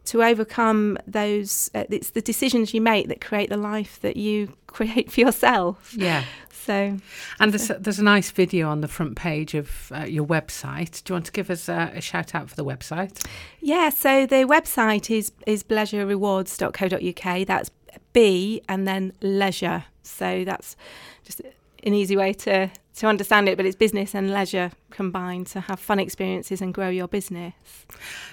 to 0.05 0.23
overcome 0.23 0.97
those 1.07 1.71
uh, 1.75 1.85
it's 1.91 2.11
the 2.11 2.23
decisions 2.23 2.73
you 2.73 2.81
make 2.81 3.09
that 3.09 3.21
create 3.21 3.51
the 3.51 3.57
life 3.57 4.01
that 4.01 4.17
you 4.17 4.57
create 4.69 5.12
for 5.12 5.21
yourself. 5.21 5.93
Yeah. 5.95 6.25
So 6.51 6.97
and 7.41 7.53
there's, 7.53 7.69
there's 7.81 7.99
a 7.99 8.05
nice 8.05 8.31
video 8.31 8.69
on 8.69 8.81
the 8.81 8.89
front 8.89 9.17
page 9.17 9.55
of 9.55 9.91
uh, 9.93 10.05
your 10.05 10.25
website. 10.25 11.03
Do 11.03 11.12
you 11.12 11.15
want 11.17 11.27
to 11.27 11.33
give 11.33 11.51
us 11.51 11.69
a, 11.69 11.91
a, 11.97 12.01
shout 12.01 12.35
out 12.37 12.49
for 12.49 12.55
the 12.55 12.65
website? 12.65 13.27
Yeah 13.61 13.91
so 13.91 14.25
the 14.25 14.45
website 14.45 15.11
is 15.11 15.33
is 15.47 15.65
bleisurerewards.co.uk 15.65 17.47
that's 17.47 17.71
b 18.12 18.62
and 18.69 18.87
then 18.87 19.12
leisure. 19.21 19.85
So 20.05 20.45
that's 20.45 20.77
just 21.25 21.43
an 21.83 21.95
easy 21.95 22.17
way 22.17 22.33
to 22.33 22.71
to 22.95 23.07
understand 23.07 23.49
it, 23.49 23.57
but 23.57 23.65
it's 23.65 23.77
business 23.77 24.15
and 24.15 24.31
leisure 24.31 24.71
combined 24.91 25.47
to 25.47 25.61
have 25.61 25.81
fun 25.81 25.99
experiences 25.99 26.61
and 26.61 26.75
grow 26.75 26.91
your 26.91 27.09
business. 27.09 27.55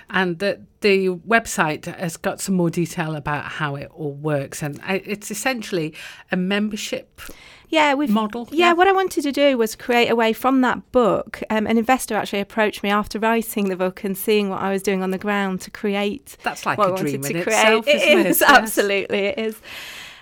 And 0.09 0.39
the 0.39 0.61
the 0.81 1.09
website 1.09 1.85
has 1.85 2.17
got 2.17 2.41
some 2.41 2.55
more 2.55 2.69
detail 2.69 3.15
about 3.15 3.45
how 3.45 3.75
it 3.75 3.89
all 3.93 4.13
works, 4.13 4.61
and 4.61 4.79
it's 4.87 5.31
essentially 5.31 5.93
a 6.31 6.37
membership. 6.37 7.21
Yeah, 7.69 7.93
we've, 7.93 8.09
model. 8.09 8.47
Yeah, 8.51 8.69
yeah, 8.69 8.73
what 8.73 8.87
I 8.87 8.91
wanted 8.91 9.21
to 9.21 9.31
do 9.31 9.55
was 9.55 9.75
create 9.75 10.09
a 10.09 10.15
way 10.15 10.33
from 10.33 10.61
that 10.61 10.91
book. 10.91 11.43
Um, 11.51 11.67
an 11.67 11.77
investor 11.77 12.15
actually 12.15 12.39
approached 12.39 12.81
me 12.81 12.89
after 12.89 13.19
writing 13.19 13.69
the 13.69 13.75
book 13.75 14.03
and 14.03 14.17
seeing 14.17 14.49
what 14.49 14.61
I 14.61 14.71
was 14.71 14.81
doing 14.81 15.03
on 15.03 15.11
the 15.11 15.19
ground 15.19 15.61
to 15.61 15.71
create. 15.71 16.35
That's 16.43 16.65
like 16.65 16.79
a 16.79 16.95
dream 16.95 17.23
in 17.23 17.37
itself, 17.37 17.87
it 17.87 18.25
is, 18.25 18.41
it? 18.41 18.49
Absolutely, 18.49 19.19
it 19.19 19.37
is. 19.37 19.61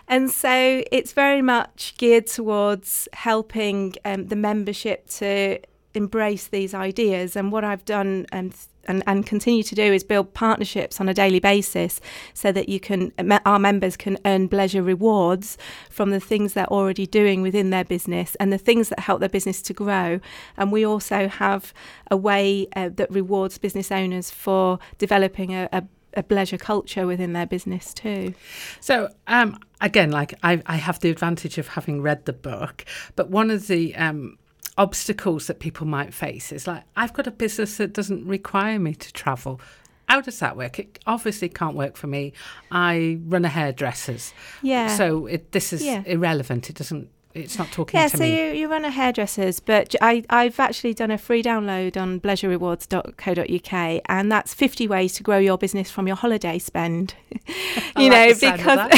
And 0.08 0.32
so 0.32 0.84
it's 0.92 1.12
very 1.12 1.42
much 1.42 1.96
geared 1.98 2.28
towards 2.28 3.08
helping 3.14 3.96
um, 4.06 4.28
the 4.28 4.36
membership 4.36 5.10
to 5.10 5.60
embrace 5.94 6.48
these 6.48 6.74
ideas. 6.74 7.36
And 7.36 7.52
what 7.52 7.64
I've 7.64 7.86
done 7.86 8.26
and 8.32 8.56
and, 8.88 9.04
and 9.06 9.26
continue 9.26 9.64
to 9.64 9.76
do 9.76 9.84
is 9.84 10.04
build 10.04 10.34
partnerships 10.34 11.00
on 11.00 11.10
a 11.10 11.14
daily 11.14 11.40
basis 11.40 12.00
so 12.34 12.52
that 12.52 12.70
you 12.70 12.80
can 12.80 13.12
our 13.46 13.60
members 13.60 13.98
can 13.98 14.18
earn 14.26 14.48
bleisure 14.48 14.86
rewards 14.86 15.58
from 15.90 16.12
the 16.12 16.20
things 16.20 16.54
they're 16.54 16.72
already 16.72 17.06
doing 17.06 17.42
within 17.42 17.70
their 17.70 17.84
business 17.84 18.36
and 18.36 18.52
the 18.52 18.58
things 18.58 18.90
that 18.90 19.02
help 19.02 19.20
their 19.20 19.30
business 19.30 19.62
to 19.62 19.74
grow 19.74 20.20
and 20.56 20.72
we 20.72 20.86
also 20.86 21.28
have 21.28 21.74
a 22.10 22.18
way 22.18 22.68
uh, 22.76 22.90
that 22.90 23.12
rewards 23.12 23.58
business 23.58 23.92
owners 23.92 24.32
for 24.32 24.80
developing 24.98 25.54
a, 25.54 25.68
a 25.72 25.84
a 26.18 26.24
bleisure 26.24 26.60
culture 26.60 27.06
within 27.06 27.34
their 27.34 27.46
business 27.46 27.94
too. 27.94 28.34
So, 28.80 29.10
um, 29.28 29.60
again, 29.80 30.12
like 30.12 30.34
I, 30.44 30.62
I 30.66 30.76
have 30.76 31.00
the 31.00 31.10
advantage 31.10 31.58
of 31.58 31.70
having 31.70 32.02
read 32.02 32.26
the 32.26 32.34
book, 32.34 32.84
but 33.16 33.30
one 33.30 33.52
of 33.52 33.68
the 33.68 33.96
um, 33.96 34.38
obstacles 34.78 35.48
that 35.48 35.60
people 35.60 35.88
might 35.88 36.14
face 36.14 36.52
is 36.52 36.68
like, 36.68 36.84
I've 36.96 37.14
got 37.14 37.28
a 37.28 37.32
business 37.32 37.78
that 37.78 37.94
doesn't 37.94 38.26
require 38.26 38.80
me 38.80 38.94
to 38.96 39.14
travel. 39.14 39.62
How 40.10 40.22
does 40.22 40.40
that 40.40 40.56
work? 40.56 40.80
It 40.80 41.00
obviously 41.06 41.50
can't 41.50 41.76
work 41.76 41.98
for 41.98 42.08
me. 42.08 42.34
I 42.72 43.20
run 43.26 43.44
a 43.44 43.50
hairdresser's. 43.50 44.34
Yeah. 44.62 44.96
So 44.96 45.26
it, 45.26 45.52
this 45.52 45.74
is 45.74 45.84
yeah. 45.84 46.04
irrelevant. 46.06 46.70
It 46.70 46.78
doesn't 46.78 47.10
it's 47.38 47.58
not 47.58 47.72
talking 47.72 48.00
yeah, 48.00 48.08
to 48.08 48.18
so 48.18 48.24
me. 48.24 48.30
Yeah, 48.32 48.38
so 48.38 48.54
you, 48.54 48.60
you 48.60 48.68
run 48.70 48.86
a 48.86 48.92
hairdresser's, 48.92 49.60
but 49.60 49.96
I, 50.02 50.24
I've 50.30 50.60
actually 50.60 50.94
done 50.94 51.12
a 51.12 51.18
free 51.18 51.44
download 51.44 52.00
on 52.00 52.20
bleisurerewards.co.uk, 52.20 54.02
and 54.06 54.32
that's 54.32 54.54
50 54.54 54.88
ways 54.88 55.14
to 55.14 55.24
grow 55.24 55.38
your 55.38 55.58
business 55.58 55.90
from 55.90 56.08
your 56.08 56.16
holiday 56.16 56.60
spend. 56.60 57.16
you 57.98 58.10
know, 58.10 58.34
because 58.34 58.90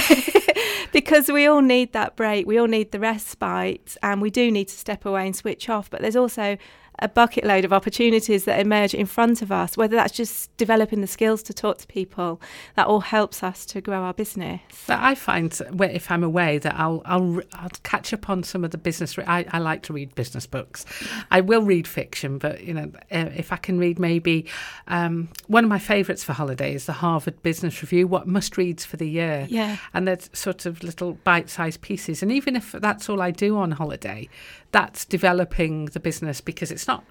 because 0.92 1.30
we 1.30 1.46
all 1.46 1.62
need 1.62 1.94
that 1.94 2.16
break, 2.16 2.46
we 2.46 2.58
all 2.58 2.68
need 2.68 2.92
the 2.92 3.00
respite, 3.00 3.98
and 4.02 4.22
we 4.22 4.30
do 4.30 4.52
need 4.52 4.68
to 4.68 4.76
step 4.76 5.06
away 5.06 5.26
and 5.26 5.36
switch 5.36 5.70
off. 5.70 5.90
But 5.90 6.02
there's 6.02 6.16
also 6.16 6.58
a 7.02 7.08
bucket 7.08 7.44
load 7.44 7.66
of 7.66 7.74
opportunities 7.74 8.46
that 8.46 8.60
emerge 8.60 8.94
in 8.94 9.06
front 9.06 9.42
of 9.42 9.52
us, 9.52 9.78
whether 9.78 9.96
that's 9.96 10.14
just 10.14 10.56
developing 10.58 11.02
the 11.02 11.08
skills 11.08 11.42
to 11.44 11.54
talk 11.54 11.78
to 11.80 11.88
people, 11.88 12.42
that 12.76 12.88
all 12.88 13.00
helps 13.00 13.44
us 13.44 13.66
to 13.68 13.82
grow 13.82 14.02
our 14.02 14.14
business. 14.14 14.62
But 14.88 15.00
I 15.00 15.16
find 15.16 15.58
if 15.82 16.12
I'm 16.12 16.24
away 16.24 16.58
that 16.60 16.76
I'll 16.76 17.02
I'll, 17.06 17.42
I'll 17.54 17.70
catch 17.84 18.14
up 18.14 18.30
on 18.30 18.44
some 18.44 18.64
of 18.64 18.72
the 18.72 18.78
business. 18.78 19.18
Re- 19.18 19.26
I, 19.26 19.46
I 19.52 19.60
like 19.60 19.84
to 19.84 19.94
read 19.94 20.14
business 20.16 20.46
books. 20.46 20.86
I 21.32 21.42
will 21.42 21.62
read 21.62 21.88
fiction, 21.88 22.38
but 22.38 22.64
you 22.64 22.74
know 22.74 22.92
uh, 23.12 23.30
if 23.36 23.52
I 23.52 23.58
can 23.58 23.80
read 23.80 24.00
maybe 24.00 24.46
um, 24.88 25.30
one 25.48 25.64
of 25.64 25.70
my 25.70 25.80
favourites 25.80 26.24
for 26.24 26.34
holidays, 26.34 26.86
the 26.86 26.94
Harvard 26.94 27.42
Business 27.44 27.82
Review, 27.82 28.08
what 28.08 28.28
must 28.28 28.58
reads 28.58 28.86
for 28.86 28.98
the 28.98 29.10
year. 29.10 29.48
Yeah, 29.50 29.78
and 29.94 30.08
there's 30.08 30.30
sort 30.34 30.66
of 30.66 30.84
little 30.84 31.14
bite-sized 31.24 31.82
pieces, 31.82 32.22
and 32.22 32.32
even 32.32 32.56
if 32.56 32.72
that's 32.74 33.10
all 33.10 33.22
I 33.22 33.32
do 33.32 33.58
on 33.58 33.72
holiday, 33.72 34.30
that's 34.72 35.06
developing 35.06 35.86
the 35.86 36.00
business 36.00 36.42
because 36.42 36.72
it's 36.72 36.88
not 36.94 37.04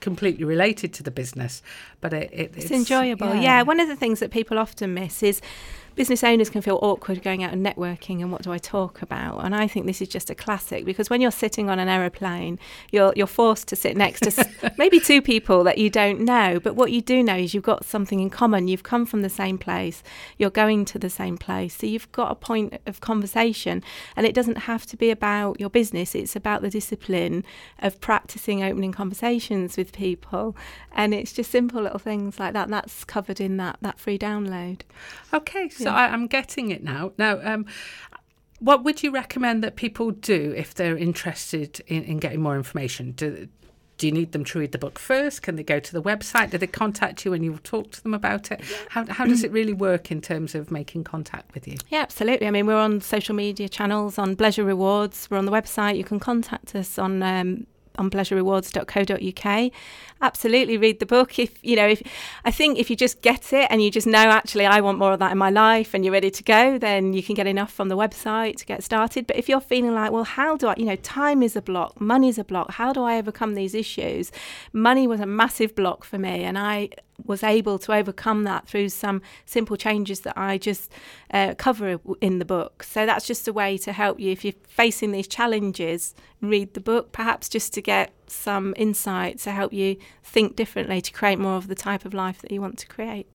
completely 0.00 0.44
related 0.44 0.92
to 0.94 1.02
the 1.02 1.10
business, 1.10 1.62
but 2.00 2.12
it, 2.12 2.28
it 2.32 2.52
it's, 2.56 2.64
it's, 2.64 2.70
enjoyable. 2.70 3.34
Yeah. 3.34 3.40
yeah, 3.40 3.62
one 3.62 3.80
of 3.80 3.88
the 3.88 3.96
things 3.96 4.20
that 4.20 4.30
people 4.30 4.58
often 4.58 4.92
miss 4.94 5.22
is 5.22 5.40
business 5.94 6.24
owners 6.24 6.50
can 6.50 6.62
feel 6.62 6.78
awkward 6.82 7.22
going 7.22 7.42
out 7.42 7.52
and 7.52 7.64
networking 7.64 8.20
and 8.20 8.32
what 8.32 8.42
do 8.42 8.52
I 8.52 8.58
talk 8.58 9.02
about? 9.02 9.44
And 9.44 9.54
I 9.54 9.66
think 9.66 9.86
this 9.86 10.00
is 10.00 10.08
just 10.08 10.30
a 10.30 10.34
classic 10.34 10.84
because 10.84 11.10
when 11.10 11.20
you're 11.20 11.30
sitting 11.30 11.68
on 11.68 11.78
an 11.78 11.88
aeroplane, 11.88 12.58
you're 12.90 13.12
you're 13.16 13.26
forced 13.26 13.68
to 13.68 13.76
sit 13.76 13.96
next 13.96 14.20
to 14.20 14.74
maybe 14.78 15.00
two 15.00 15.20
people 15.20 15.64
that 15.64 15.78
you 15.78 15.90
don't 15.90 16.20
know, 16.20 16.60
but 16.60 16.76
what 16.76 16.92
you 16.92 17.00
do 17.00 17.22
know 17.22 17.36
is 17.36 17.54
you've 17.54 17.62
got 17.62 17.84
something 17.84 18.20
in 18.20 18.30
common. 18.30 18.68
You've 18.68 18.82
come 18.82 19.06
from 19.06 19.22
the 19.22 19.28
same 19.28 19.58
place, 19.58 20.02
you're 20.38 20.50
going 20.50 20.84
to 20.86 20.98
the 20.98 21.10
same 21.10 21.36
place, 21.36 21.76
so 21.76 21.86
you've 21.86 22.10
got 22.12 22.30
a 22.30 22.34
point 22.34 22.80
of 22.86 23.00
conversation, 23.00 23.82
and 24.16 24.26
it 24.26 24.34
doesn't 24.34 24.58
have 24.58 24.86
to 24.86 24.96
be 24.96 25.10
about 25.10 25.60
your 25.60 25.70
business. 25.70 26.14
It's 26.14 26.36
about 26.36 26.62
the 26.62 26.70
discipline 26.70 27.44
of 27.78 28.00
practicing 28.00 28.62
opening 28.62 28.92
conversations 28.92 29.76
with 29.76 29.92
people, 29.92 30.56
and 30.92 31.14
it's 31.14 31.32
just 31.32 31.50
simple 31.50 31.82
little 31.82 31.98
things 31.98 32.38
like 32.38 32.52
that. 32.54 32.64
And 32.64 32.72
that's 32.72 33.04
covered 33.04 33.40
in 33.40 33.56
that 33.58 33.78
that 33.82 33.98
free 33.98 34.18
download. 34.18 34.80
Okay. 35.32 35.68
So 35.82 35.90
yeah. 35.90 35.96
I, 35.96 36.14
am 36.14 36.26
getting 36.26 36.70
it 36.70 36.82
now. 36.82 37.12
Now, 37.18 37.40
um, 37.42 37.66
what 38.58 38.84
would 38.84 39.02
you 39.02 39.10
recommend 39.10 39.64
that 39.64 39.76
people 39.76 40.12
do 40.12 40.54
if 40.56 40.74
they're 40.74 40.96
interested 40.96 41.80
in, 41.86 42.04
in 42.04 42.18
getting 42.18 42.40
more 42.40 42.56
information? 42.56 43.12
Do, 43.12 43.48
do 43.98 44.06
you 44.06 44.12
need 44.12 44.32
them 44.32 44.44
to 44.46 44.58
read 44.58 44.72
the 44.72 44.78
book 44.78 44.98
first? 44.98 45.42
Can 45.42 45.56
they 45.56 45.62
go 45.62 45.78
to 45.78 45.92
the 45.92 46.02
website? 46.02 46.50
Do 46.50 46.58
they 46.58 46.66
contact 46.66 47.24
you 47.24 47.32
and 47.32 47.44
you'll 47.44 47.58
talk 47.58 47.90
to 47.92 48.02
them 48.02 48.14
about 48.14 48.50
it? 48.50 48.60
How, 48.88 49.04
how 49.06 49.24
does 49.26 49.44
it 49.44 49.52
really 49.52 49.72
work 49.72 50.10
in 50.10 50.20
terms 50.20 50.54
of 50.54 50.70
making 50.70 51.04
contact 51.04 51.54
with 51.54 51.68
you? 51.68 51.76
Yeah, 51.88 52.00
absolutely. 52.00 52.46
I 52.46 52.50
mean, 52.50 52.66
we're 52.66 52.76
on 52.76 53.00
social 53.00 53.34
media 53.34 53.68
channels, 53.68 54.18
on 54.18 54.34
Bleisure 54.34 54.66
Rewards, 54.66 55.28
we're 55.30 55.38
on 55.38 55.44
the 55.44 55.52
website. 55.52 55.96
You 55.96 56.04
can 56.04 56.18
contact 56.18 56.74
us 56.74 56.98
on 56.98 57.22
um, 57.22 57.66
on 57.98 58.10
bleisurerewards.co.uk. 58.10 59.72
Absolutely 60.20 60.76
read 60.76 61.00
the 61.00 61.06
book. 61.06 61.38
If 61.38 61.58
you 61.62 61.76
know, 61.76 61.88
if 61.88 62.02
I 62.44 62.50
think 62.50 62.78
if 62.78 62.90
you 62.90 62.96
just 62.96 63.22
get 63.22 63.52
it 63.52 63.66
and 63.70 63.82
you 63.82 63.90
just 63.90 64.06
know 64.06 64.18
actually 64.18 64.66
I 64.66 64.80
want 64.80 64.98
more 64.98 65.12
of 65.12 65.18
that 65.18 65.32
in 65.32 65.38
my 65.38 65.50
life 65.50 65.94
and 65.94 66.04
you're 66.04 66.12
ready 66.12 66.30
to 66.30 66.42
go, 66.42 66.78
then 66.78 67.12
you 67.12 67.22
can 67.22 67.34
get 67.34 67.46
enough 67.46 67.72
from 67.72 67.88
the 67.88 67.96
website 67.96 68.56
to 68.56 68.66
get 68.66 68.82
started. 68.84 69.26
But 69.26 69.36
if 69.36 69.48
you're 69.48 69.60
feeling 69.60 69.94
like, 69.94 70.12
well, 70.12 70.24
how 70.24 70.56
do 70.56 70.68
I, 70.68 70.74
you 70.76 70.84
know, 70.84 70.96
time 70.96 71.42
is 71.42 71.56
a 71.56 71.62
block, 71.62 72.00
money 72.00 72.28
is 72.28 72.38
a 72.38 72.44
block, 72.44 72.72
how 72.72 72.92
do 72.92 73.02
I 73.02 73.18
overcome 73.18 73.54
these 73.54 73.74
issues? 73.74 74.30
Money 74.72 75.06
was 75.06 75.20
a 75.20 75.26
massive 75.26 75.74
block 75.74 76.04
for 76.04 76.18
me, 76.18 76.44
and 76.44 76.58
I 76.58 76.90
was 77.24 77.42
able 77.42 77.78
to 77.78 77.92
overcome 77.92 78.44
that 78.44 78.66
through 78.68 78.88
some 78.88 79.22
simple 79.46 79.76
changes 79.76 80.20
that 80.20 80.36
I 80.36 80.58
just 80.58 80.90
uh, 81.32 81.54
cover 81.56 82.00
in 82.20 82.38
the 82.38 82.44
book. 82.44 82.82
So 82.82 83.06
that's 83.06 83.26
just 83.26 83.46
a 83.48 83.52
way 83.52 83.78
to 83.78 83.92
help 83.92 84.18
you 84.18 84.32
if 84.32 84.44
you're 84.44 84.54
facing 84.66 85.12
these 85.12 85.28
challenges. 85.28 86.14
Read 86.40 86.74
the 86.74 86.80
book, 86.80 87.12
perhaps 87.12 87.48
just 87.48 87.72
to 87.74 87.82
get 87.82 88.12
some 88.26 88.74
insight 88.76 89.38
to 89.40 89.52
help 89.52 89.72
you 89.72 89.96
think 90.24 90.56
differently 90.56 91.00
to 91.00 91.12
create 91.12 91.38
more 91.38 91.56
of 91.56 91.68
the 91.68 91.74
type 91.74 92.04
of 92.04 92.14
life 92.14 92.40
that 92.42 92.50
you 92.50 92.60
want 92.60 92.78
to 92.78 92.86
create. 92.86 93.28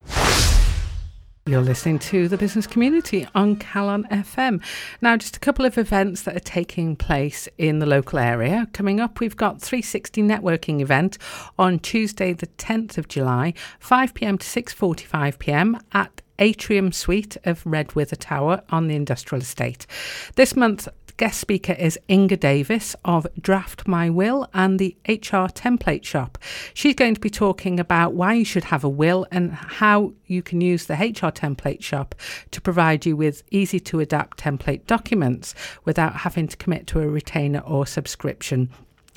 You're 1.48 1.62
listening 1.62 2.00
to 2.00 2.28
the 2.28 2.38
business 2.38 2.68
community 2.68 3.26
on 3.34 3.56
Calon 3.56 4.04
FM. 4.10 4.62
Now, 5.00 5.16
just 5.16 5.38
a 5.38 5.40
couple 5.40 5.64
of 5.64 5.78
events 5.78 6.24
that 6.24 6.36
are 6.36 6.42
taking 6.42 6.98
place 6.98 7.48
in 7.58 7.80
the 7.80 7.86
local 7.86 8.20
area. 8.20 8.68
Coming 8.74 9.00
up, 9.00 9.22
we've 9.22 9.38
got 9.38 9.62
360 9.62 10.24
networking 10.24 10.82
event 10.82 11.18
on 11.58 11.80
Tuesday, 11.80 12.34
the 12.34 12.48
10th 12.48 12.98
of 12.98 13.08
July, 13.08 13.54
5 13.80 14.14
pm 14.14 14.38
to 14.40 14.46
6:45 14.46 15.40
pm 15.40 15.80
at 15.94 16.22
Atrium 16.38 16.92
Suite 16.92 17.38
of 17.46 17.64
Redwither 17.64 18.18
Tower 18.20 18.62
on 18.70 18.90
the 18.90 18.96
industrial 18.96 19.42
estate. 19.42 19.88
This 20.36 20.54
month, 20.54 20.90
guest 21.18 21.40
speaker 21.40 21.74
is 21.74 22.00
Inga 22.10 22.38
Davis 22.38 22.96
of 23.04 23.26
Draft 23.42 23.88
My 23.88 24.08
Will 24.08 24.48
and 24.54 24.78
the 24.78 24.96
HR 25.08 25.50
Template 25.50 26.06
Shop. 26.06 26.38
She's 26.76 26.94
going 26.94 27.16
to 27.16 27.20
be 27.20 27.32
talking 27.32 27.80
about 27.80 28.14
why 28.14 28.36
you 28.36 28.46
should 28.46 28.66
have 28.66 28.84
a 28.84 28.90
will 28.90 29.26
and 29.32 29.52
how 29.52 30.14
you 30.28 30.44
can 30.44 30.62
use 30.62 30.86
the 30.86 30.94
HR 30.94 31.32
Template 31.32 31.82
Shop 31.82 32.14
to 32.52 32.62
provide 32.62 33.06
you 33.06 33.18
with 33.18 33.42
easy 33.50 33.80
to 33.80 34.00
adapt 34.00 34.38
template 34.38 34.86
documents 34.86 35.56
without 35.86 36.18
having 36.18 36.48
to 36.48 36.58
commit 36.58 36.86
to 36.88 37.00
a 37.00 37.08
retainer 37.08 37.60
or 37.62 37.88
subscription. 37.88 38.70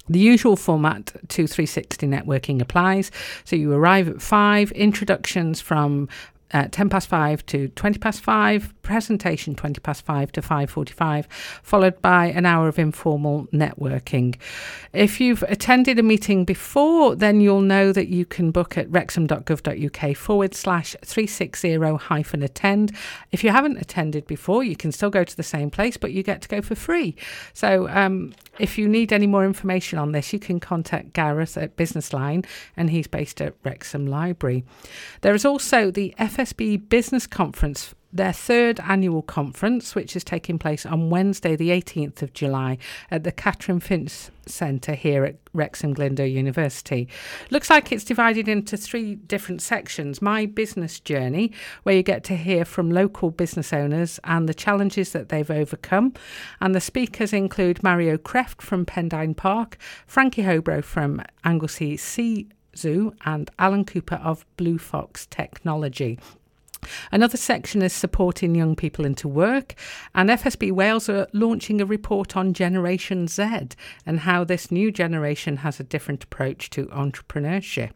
The 0.09 0.19
usual 0.19 0.57
format 0.57 1.07
to 1.29 1.47
360 1.47 2.07
networking 2.07 2.63
applies. 2.63 3.11
So 3.45 3.57
you 3.57 3.73
arrive 3.73 4.09
at 4.09 4.23
five, 4.23 4.73
introductions 4.73 5.61
from 5.61 6.09
uh, 6.53 6.69
10 6.71 6.89
past 6.89 7.09
5 7.09 7.47
to 7.47 7.69
20 7.69 7.99
past 7.99 8.21
5 8.21 8.75
presentation 8.83 9.55
20 9.55 9.81
past 9.81 10.05
5 10.05 10.33
to 10.33 10.43
5.45 10.43 11.27
followed 11.63 12.01
by 12.03 12.27
an 12.27 12.47
hour 12.47 12.69
of 12.69 12.79
informal 12.79 13.47
networking. 13.53 14.37
If 14.93 15.21
you've 15.21 15.43
attended 15.45 15.99
a 15.99 16.03
meeting 16.03 16.45
before 16.45 17.15
then 17.15 17.41
you'll 17.41 17.61
know 17.61 17.93
that 17.93 18.09
you 18.09 18.25
can 18.25 18.51
book 18.51 18.77
at 18.77 18.91
wrexham.gov.uk 18.91 20.17
forward 20.17 20.55
slash 20.55 20.97
360 21.05 21.77
hyphen 21.97 22.43
attend. 22.43 22.97
If 23.31 23.45
you 23.45 23.51
haven't 23.51 23.79
attended 23.79 24.27
before 24.27 24.65
you 24.65 24.77
can 24.77 24.93
still 24.93 25.11
go 25.11 25.25
to 25.25 25.37
the 25.37 25.43
same 25.43 25.71
place 25.71 25.97
but 25.97 26.13
you 26.13 26.23
get 26.23 26.43
to 26.43 26.49
go 26.49 26.63
for 26.63 26.75
free. 26.75 27.17
So 27.55 27.89
um, 27.89 28.33
if 28.61 28.77
you 28.77 28.89
need 28.89 29.13
any 29.13 29.27
more 29.27 29.45
information 29.45 29.99
on 29.99 30.13
this, 30.13 30.33
you 30.33 30.39
can 30.39 30.61
contact 30.61 31.15
Gareth 31.15 31.57
at 31.57 31.77
Business 31.77 32.13
Line, 32.13 32.45
and 32.77 32.91
he's 32.91 33.07
based 33.07 33.41
at 33.41 33.55
Wrexham 33.65 34.07
Library. 34.07 34.65
There 35.23 35.35
is 35.35 35.47
also 35.47 35.91
the 35.91 36.15
FSB 36.41 36.89
Business 36.89 37.27
Conference 37.27 37.95
their 38.13 38.33
third 38.33 38.81
annual 38.81 39.23
conference, 39.23 39.95
which 39.95 40.17
is 40.17 40.25
taking 40.25 40.59
place 40.59 40.85
on 40.85 41.11
Wednesday, 41.11 41.55
the 41.55 41.69
18th 41.69 42.23
of 42.23 42.33
July, 42.33 42.77
at 43.09 43.23
the 43.23 43.31
Catrin 43.31 43.81
Finch 43.81 44.31
Centre 44.47 44.95
here 44.95 45.25
at 45.25 45.37
Wrexham 45.53 45.95
Glyndŵr 45.95 46.33
University. 46.33 47.09
Looks 47.51 47.71
like 47.71 47.93
it's 47.93 48.03
divided 48.03 48.49
into 48.49 48.77
three 48.77 49.15
different 49.15 49.63
sections 49.63 50.21
My 50.21 50.47
Business 50.47 50.99
Journey, 50.99 51.53
where 51.85 51.95
you 51.95 52.03
get 52.03 52.25
to 52.25 52.37
hear 52.37 52.65
from 52.65 52.91
local 52.91 53.31
business 53.31 53.73
owners 53.73 54.19
and 54.25 54.49
the 54.49 54.55
challenges 54.55 55.13
that 55.13 55.29
they've 55.29 55.51
overcome. 55.51 56.15
And 56.61 56.75
the 56.75 56.81
speakers 56.81 57.33
include 57.33 57.85
Mario 57.85 58.17
Kreft 58.17 58.61
from 58.61 58.87
Pendine 58.87 59.37
Park, 59.37 59.77
Frankie 60.07 60.43
Hobro 60.43 60.83
from 60.83 61.23
Anglesey 61.45 61.97
Sea 61.97 62.49
Zoo, 62.81 63.15
and 63.25 63.51
Alan 63.59 63.85
Cooper 63.85 64.17
of 64.17 64.47
Blue 64.57 64.79
Fox 64.79 65.27
Technology. 65.27 66.19
Another 67.13 67.37
section 67.37 67.83
is 67.83 67.93
supporting 67.93 68.55
young 68.55 68.75
people 68.75 69.05
into 69.05 69.29
work, 69.29 69.75
and 70.15 70.31
FSB 70.31 70.73
Wales 70.73 71.09
are 71.09 71.29
launching 71.33 71.81
a 71.81 71.87
report 71.87 72.37
on 72.37 72.55
Generation 72.55 73.29
Z 73.29 73.69
and 74.07 74.21
how 74.21 74.45
this 74.45 74.71
new 74.71 74.91
generation 74.91 75.59
has 75.59 75.79
a 75.79 75.85
different 75.85 76.25
approach 76.25 76.71
to 76.71 76.87
entrepreneurship. 76.87 77.93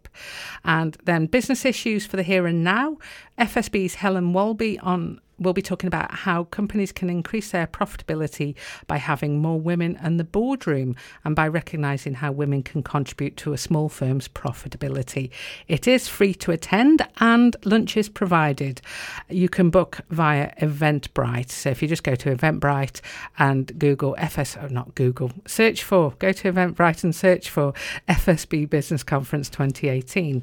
And 0.65 0.97
then 1.05 1.27
business 1.27 1.65
issues 1.65 2.07
for 2.07 2.17
the 2.17 2.23
here 2.23 2.47
and 2.47 2.63
now. 2.63 2.99
FSB's 3.39 3.97
Helen 3.97 4.33
Walbey 4.33 4.79
on 4.83 5.21
we'll 5.39 5.53
be 5.53 5.63
talking 5.63 5.87
about 5.89 6.13
how 6.13 6.45
companies 6.45 6.93
can 6.93 7.11
increase 7.11 7.51
their 7.51 7.67
profitability 7.67 8.55
by 8.87 8.97
having 8.97 9.41
more 9.41 9.61
women 9.61 9.99
in 10.03 10.17
the 10.17 10.25
boardroom 10.25 10.97
and 11.25 11.35
by 11.35 11.49
recognising 11.49 12.15
how 12.15 12.33
women 12.33 12.63
can 12.63 12.83
contribute 12.83 13.37
to 13.37 13.53
a 13.53 13.59
small 13.59 13.89
firm's 13.89 14.29
profitability. 14.29 15.31
It 15.69 15.87
is 15.87 16.09
free 16.09 16.35
to 16.35 16.53
attend 16.53 17.07
and 17.19 17.57
lunch 17.65 17.97
is 17.97 18.09
provided. 18.09 18.81
You 19.29 19.49
can 19.49 19.71
book 19.71 20.01
via 20.11 20.53
Eventbrite. 20.61 21.51
So 21.51 21.71
if 21.71 21.83
you 21.83 21.89
just 21.89 22.05
go 22.05 22.15
to 22.15 22.35
Eventbrite 22.35 23.01
and 23.39 23.79
Google 23.79 24.15
FS, 24.19 24.57
oh, 24.61 24.69
not 24.69 24.95
Google, 24.95 25.33
search 25.47 25.83
for, 25.83 26.13
go 26.19 26.33
to 26.33 26.53
Eventbrite 26.53 27.05
and 27.05 27.15
search 27.15 27.51
for 27.51 27.73
FSB 28.09 28.69
Business 28.69 29.03
Conference 29.03 29.49
2018. 29.49 30.43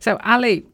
So, 0.00 0.18
Ali, 0.24 0.66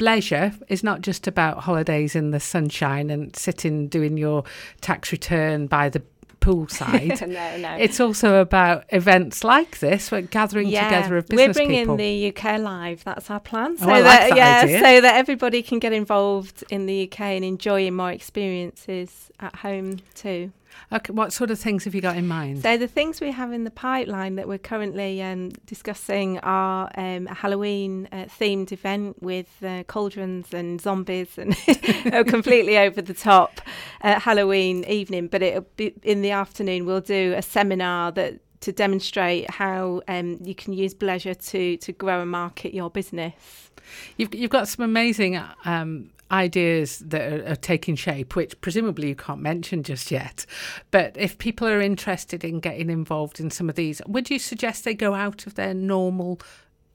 leisure 0.00 0.52
is 0.68 0.82
not 0.82 1.00
just 1.00 1.26
about 1.26 1.60
holidays 1.60 2.14
in 2.14 2.30
the 2.30 2.40
sunshine 2.40 3.10
and 3.10 3.34
sitting 3.36 3.88
doing 3.88 4.16
your 4.16 4.44
tax 4.80 5.12
return 5.12 5.66
by 5.66 5.88
the 5.88 6.02
poolside. 6.44 7.20
no, 7.28 7.56
no. 7.56 7.76
It's 7.78 8.00
also 8.00 8.40
about 8.40 8.84
events 8.90 9.44
like 9.44 9.78
this, 9.78 10.10
we're 10.10 10.22
gathering 10.22 10.68
yeah, 10.68 10.84
together 10.84 11.16
of 11.16 11.26
business 11.26 11.48
We're 11.48 11.52
bringing 11.52 11.82
people. 11.82 11.96
the 11.96 12.28
UK 12.36 12.60
live. 12.60 13.04
That's 13.04 13.30
our 13.30 13.40
plan. 13.40 13.76
Oh, 13.80 13.84
so 13.84 13.88
oh, 13.88 13.92
I 13.92 14.00
like 14.00 14.04
that, 14.04 14.28
that 14.30 14.36
yeah, 14.36 14.60
idea. 14.64 14.78
so 14.80 15.00
that 15.00 15.16
everybody 15.16 15.62
can 15.62 15.78
get 15.78 15.92
involved 15.92 16.64
in 16.70 16.86
the 16.86 17.10
UK 17.10 17.20
and 17.20 17.44
enjoying 17.44 17.94
more 17.94 18.12
experiences 18.12 19.30
at 19.40 19.56
home 19.56 19.98
too. 20.14 20.52
Okay, 20.92 21.12
what 21.12 21.32
sort 21.32 21.50
of 21.50 21.58
things 21.58 21.84
have 21.84 21.94
you 21.94 22.00
got 22.00 22.16
in 22.16 22.26
mind? 22.26 22.62
So 22.62 22.76
the 22.76 22.88
things 22.88 23.20
we 23.20 23.30
have 23.30 23.52
in 23.52 23.64
the 23.64 23.70
pipeline 23.70 24.36
that 24.36 24.46
we're 24.46 24.58
currently 24.58 25.22
um, 25.22 25.50
discussing 25.66 26.38
are 26.40 26.90
um, 26.96 27.26
a 27.26 27.34
Halloween 27.34 28.08
uh, 28.12 28.26
themed 28.38 28.72
event 28.72 29.22
with 29.22 29.48
uh, 29.64 29.84
cauldrons 29.84 30.52
and 30.52 30.80
zombies 30.80 31.38
and 31.38 31.56
completely 32.26 32.78
over 32.86 33.00
the 33.00 33.14
top 33.14 33.60
uh, 34.02 34.20
Halloween 34.20 34.84
evening. 34.84 35.28
But 35.28 35.42
it'll 35.42 35.66
be 35.76 35.94
in 36.02 36.22
the 36.22 36.30
afternoon. 36.30 36.86
We'll 36.86 37.00
do 37.00 37.34
a 37.36 37.42
seminar 37.42 38.12
that 38.12 38.40
to 38.60 38.72
demonstrate 38.72 39.50
how 39.50 40.00
um, 40.08 40.38
you 40.42 40.54
can 40.54 40.72
use 40.72 40.94
bleisure 40.94 41.36
to 41.50 41.76
to 41.76 41.92
grow 41.92 42.22
and 42.22 42.30
market 42.30 42.72
your 42.72 42.90
business. 42.90 43.70
You've 44.16 44.34
you've 44.34 44.50
got 44.50 44.68
some 44.68 44.84
amazing 44.84 45.40
um, 45.64 46.10
ideas 46.34 46.98
that 46.98 47.32
are, 47.32 47.52
are, 47.52 47.56
taking 47.56 47.94
shape, 47.94 48.36
which 48.36 48.60
presumably 48.60 49.08
you 49.08 49.14
can't 49.14 49.40
mention 49.40 49.82
just 49.82 50.10
yet. 50.10 50.44
But 50.90 51.16
if 51.16 51.38
people 51.38 51.68
are 51.68 51.80
interested 51.80 52.44
in 52.44 52.60
getting 52.60 52.90
involved 52.90 53.40
in 53.40 53.50
some 53.50 53.68
of 53.68 53.76
these, 53.76 54.02
would 54.06 54.30
you 54.30 54.38
suggest 54.38 54.84
they 54.84 54.94
go 54.94 55.14
out 55.14 55.46
of 55.46 55.54
their 55.54 55.74
normal 55.74 56.40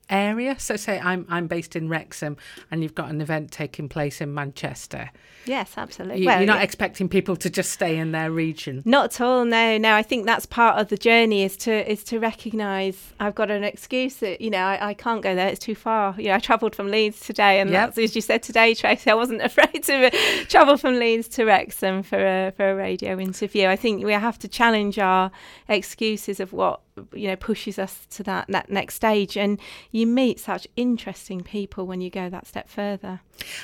area? 0.09 0.59
So, 0.59 0.75
say 0.75 0.99
I'm 0.99 1.25
I'm 1.29 1.47
based 1.47 1.75
in 1.75 1.89
Wrexham, 1.89 2.37
and 2.71 2.83
you've 2.83 2.95
got 2.95 3.09
an 3.09 3.21
event 3.21 3.51
taking 3.51 3.89
place 3.89 4.21
in 4.21 4.33
Manchester. 4.33 5.11
Yes, 5.45 5.73
absolutely. 5.77 6.21
You, 6.21 6.27
well, 6.27 6.39
you're 6.39 6.47
not 6.47 6.61
expecting 6.61 7.09
people 7.09 7.35
to 7.37 7.49
just 7.49 7.71
stay 7.71 7.97
in 7.97 8.11
their 8.11 8.31
region. 8.31 8.83
Not 8.85 9.05
at 9.05 9.21
all. 9.21 9.45
No, 9.45 9.77
no. 9.77 9.95
I 9.95 10.03
think 10.03 10.25
that's 10.25 10.45
part 10.45 10.77
of 10.77 10.89
the 10.89 10.97
journey 10.97 11.43
is 11.43 11.57
to 11.57 11.91
is 11.91 12.03
to 12.05 12.19
recognise 12.19 13.13
I've 13.19 13.35
got 13.35 13.49
an 13.49 13.63
excuse 13.63 14.17
that 14.17 14.41
you 14.41 14.49
know 14.49 14.59
I, 14.59 14.89
I 14.89 14.93
can't 14.93 15.21
go 15.21 15.33
there. 15.33 15.47
It's 15.47 15.59
too 15.59 15.75
far. 15.75 16.15
You 16.17 16.27
know, 16.27 16.35
I 16.35 16.39
travelled 16.39 16.75
from 16.75 16.91
Leeds 16.91 17.21
today, 17.21 17.59
and 17.59 17.69
yep. 17.69 17.97
as 17.97 18.15
you 18.15 18.21
said 18.21 18.43
today, 18.43 18.75
Tracy, 18.75 19.09
I 19.09 19.15
wasn't 19.15 19.41
afraid 19.49 19.83
to 19.85 20.07
uh, 20.07 20.45
travel 20.47 20.77
from 20.77 20.99
Leeds 20.99 21.27
to 21.29 21.45
Wrexham 21.45 22.03
for 22.03 22.19
a 22.19 22.51
for 22.55 22.71
a 22.71 22.75
radio 22.75 23.19
interview. 23.19 23.67
I 23.67 23.75
think 23.75 24.03
we 24.03 24.13
have 24.13 24.37
to 24.39 24.47
challenge 24.47 24.99
our 24.99 25.31
excuses 25.67 26.39
of 26.39 26.53
what 26.53 26.81
you 27.13 27.27
know 27.27 27.35
pushes 27.35 27.79
us 27.79 28.05
to 28.11 28.23
that 28.23 28.47
that 28.49 28.69
next 28.69 28.95
stage. 28.95 29.37
And 29.37 29.59
you 29.91 30.07
meet 30.07 30.39
such 30.39 30.67
interesting 30.75 31.41
people 31.41 31.85
when 31.85 32.01
you 32.01 32.09
go 32.09 32.29
that 32.29 32.47
step 32.47 32.69
further. 32.69 33.21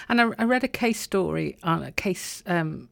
And 0.09 0.21
i, 0.21 0.29
I 0.37 0.43
read 0.43 0.63
a 0.63 0.69
case 0.69 0.99
story 0.99 1.57
on 1.63 1.83
a 1.83 1.91
case 1.91 2.43
um, 2.45 2.89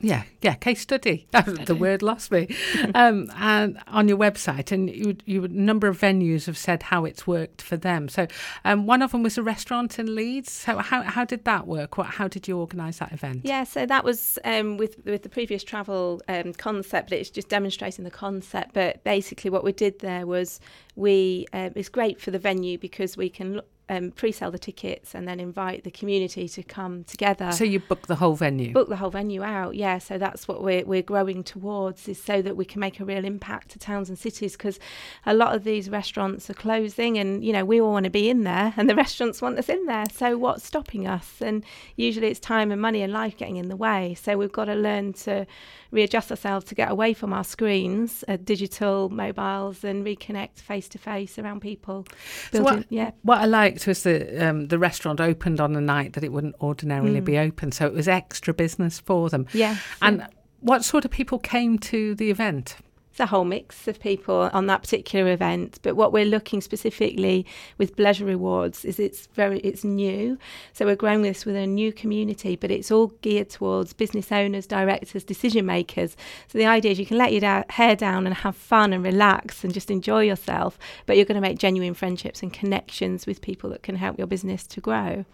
yeah, 0.00 0.24
yeah, 0.42 0.54
case 0.54 0.80
study. 0.80 1.26
the 1.32 1.76
word 1.78 2.02
lost 2.02 2.30
me. 2.30 2.48
Um, 2.94 3.30
and 3.36 3.78
on 3.88 4.08
your 4.08 4.16
website, 4.16 4.72
and 4.72 4.88
you, 4.88 5.16
you, 5.24 5.44
a 5.44 5.48
number 5.48 5.88
of 5.88 6.00
venues 6.00 6.46
have 6.46 6.56
said 6.56 6.82
how 6.82 7.04
it's 7.04 7.26
worked 7.26 7.60
for 7.60 7.76
them. 7.76 8.08
So, 8.08 8.26
um, 8.64 8.86
one 8.86 9.02
of 9.02 9.12
them 9.12 9.22
was 9.22 9.36
a 9.36 9.42
restaurant 9.42 9.98
in 9.98 10.14
Leeds. 10.14 10.50
So, 10.50 10.78
how 10.78 11.02
how 11.02 11.24
did 11.24 11.44
that 11.44 11.66
work? 11.66 11.98
What 11.98 12.06
how 12.06 12.28
did 12.28 12.48
you 12.48 12.58
organise 12.58 12.98
that 12.98 13.12
event? 13.12 13.42
Yeah, 13.44 13.64
so 13.64 13.84
that 13.86 14.04
was 14.04 14.38
um, 14.44 14.78
with 14.78 15.04
with 15.04 15.22
the 15.22 15.28
previous 15.28 15.62
travel 15.62 16.20
um, 16.28 16.54
concept. 16.54 17.12
It's 17.12 17.30
just 17.30 17.48
demonstrating 17.48 18.04
the 18.04 18.10
concept. 18.10 18.74
But 18.74 19.04
basically, 19.04 19.50
what 19.50 19.64
we 19.64 19.72
did 19.72 19.98
there 19.98 20.26
was 20.26 20.60
we 20.96 21.46
uh, 21.52 21.70
it's 21.74 21.88
great 21.88 22.20
for 22.20 22.30
the 22.30 22.38
venue 22.38 22.78
because 22.78 23.16
we 23.16 23.28
can 23.28 23.56
look 23.56 23.66
um, 23.88 24.10
pre-sell 24.10 24.50
the 24.50 24.58
tickets 24.58 25.14
and 25.14 25.26
then 25.26 25.40
invite 25.40 25.84
the 25.84 25.90
community 25.90 26.48
to 26.48 26.62
come 26.62 27.04
together. 27.04 27.52
So 27.52 27.64
you 27.64 27.80
book 27.80 28.06
the 28.06 28.16
whole 28.16 28.34
venue. 28.34 28.72
Book 28.72 28.88
the 28.88 28.96
whole 28.96 29.10
venue 29.10 29.42
out, 29.42 29.74
yeah. 29.74 29.98
So 29.98 30.18
that's 30.18 30.46
what 30.46 30.62
we're 30.62 30.84
we're 30.84 31.02
growing 31.02 31.42
towards 31.42 32.08
is 32.08 32.22
so 32.22 32.42
that 32.42 32.56
we 32.56 32.64
can 32.64 32.80
make 32.80 33.00
a 33.00 33.04
real 33.04 33.24
impact 33.24 33.70
to 33.70 33.78
towns 33.78 34.08
and 34.08 34.18
cities 34.18 34.52
because 34.52 34.78
a 35.26 35.34
lot 35.34 35.54
of 35.54 35.64
these 35.64 35.88
restaurants 35.88 36.50
are 36.50 36.54
closing 36.54 37.18
and 37.18 37.44
you 37.44 37.52
know 37.52 37.64
we 37.64 37.80
all 37.80 37.92
want 37.92 38.04
to 38.04 38.10
be 38.10 38.28
in 38.28 38.44
there 38.44 38.74
and 38.76 38.88
the 38.88 38.94
restaurants 39.04 39.40
want 39.40 39.58
us 39.58 39.68
in 39.68 39.84
there. 39.86 40.04
So 40.12 40.36
what's 40.36 40.64
stopping 40.64 41.06
us? 41.06 41.40
And 41.40 41.64
usually 41.96 42.28
it's 42.28 42.40
time 42.40 42.70
and 42.70 42.80
money 42.80 43.02
and 43.02 43.12
life 43.12 43.36
getting 43.36 43.56
in 43.56 43.68
the 43.68 43.76
way. 43.76 44.14
So 44.14 44.36
we've 44.36 44.52
got 44.52 44.66
to 44.66 44.74
learn 44.74 45.12
to 45.14 45.46
readjust 45.90 46.30
ourselves 46.30 46.66
to 46.66 46.74
get 46.74 46.90
away 46.90 47.14
from 47.14 47.32
our 47.32 47.44
screens, 47.44 48.24
uh, 48.28 48.36
digital 48.42 49.08
mobiles, 49.08 49.84
and 49.84 50.04
reconnect 50.04 50.58
face 50.58 50.88
to 50.90 50.98
face 50.98 51.38
around 51.38 51.60
people. 51.60 52.06
Building, 52.52 52.68
so 52.68 52.76
what, 52.76 52.86
yeah. 52.90 53.10
What 53.22 53.38
I 53.38 53.46
liked 53.46 53.86
was 53.86 54.02
the 54.02 54.46
um, 54.46 54.68
the 54.68 54.78
restaurant 54.78 55.20
opened 55.20 55.60
on 55.60 55.74
a 55.76 55.80
night 55.80 56.12
that 56.14 56.24
it 56.24 56.32
wouldn't 56.32 56.56
ordinarily 56.60 57.20
mm. 57.20 57.24
be 57.24 57.38
open, 57.38 57.72
so 57.72 57.86
it 57.86 57.92
was 57.92 58.08
extra 58.08 58.52
business 58.54 59.00
for 59.00 59.30
them. 59.30 59.46
Yeah. 59.52 59.76
And 60.02 60.26
what 60.60 60.84
sort 60.84 61.04
of 61.04 61.10
people 61.10 61.38
came 61.38 61.78
to 61.78 62.14
the 62.14 62.30
event? 62.30 62.76
It's 63.10 63.20
a 63.20 63.26
whole 63.26 63.44
mix 63.44 63.88
of 63.88 63.98
people 63.98 64.50
on 64.52 64.66
that 64.66 64.82
particular 64.82 65.32
event. 65.32 65.78
But 65.82 65.96
what 65.96 66.12
we're 66.12 66.24
looking 66.24 66.60
specifically 66.60 67.46
with 67.76 67.96
Bleisure 67.96 68.26
Rewards 68.26 68.84
is 68.84 68.98
it's 69.00 69.26
very 69.28 69.60
it's 69.60 69.84
new, 69.84 70.38
so 70.72 70.86
we're 70.86 70.96
growing 70.96 71.22
this 71.22 71.44
with 71.44 71.56
a 71.56 71.66
new 71.66 71.92
community, 71.92 72.56
but 72.56 72.70
it's 72.70 72.90
all 72.90 73.08
geared 73.22 73.50
towards 73.50 73.92
business 73.92 74.30
owners, 74.30 74.66
directors, 74.66 75.24
decision 75.24 75.66
makers. 75.66 76.16
So 76.48 76.58
the 76.58 76.66
idea 76.66 76.92
is 76.92 76.98
you 76.98 77.06
can 77.06 77.18
let 77.18 77.32
your 77.32 77.40
da- 77.40 77.64
hair 77.70 77.96
down 77.96 78.26
and 78.26 78.34
have 78.34 78.56
fun 78.56 78.92
and 78.92 79.02
relax 79.02 79.64
and 79.64 79.74
just 79.74 79.90
enjoy 79.90 80.22
yourself, 80.22 80.78
but 81.06 81.16
you're 81.16 81.26
going 81.26 81.40
to 81.40 81.48
make 81.48 81.58
genuine 81.58 81.94
friendships 81.94 82.42
and 82.42 82.52
connections 82.52 83.26
with 83.26 83.40
people 83.40 83.70
that 83.70 83.82
can 83.82 83.96
help 83.96 84.18
your 84.18 84.26
business 84.26 84.66
to 84.68 84.80
grow. 84.80 85.24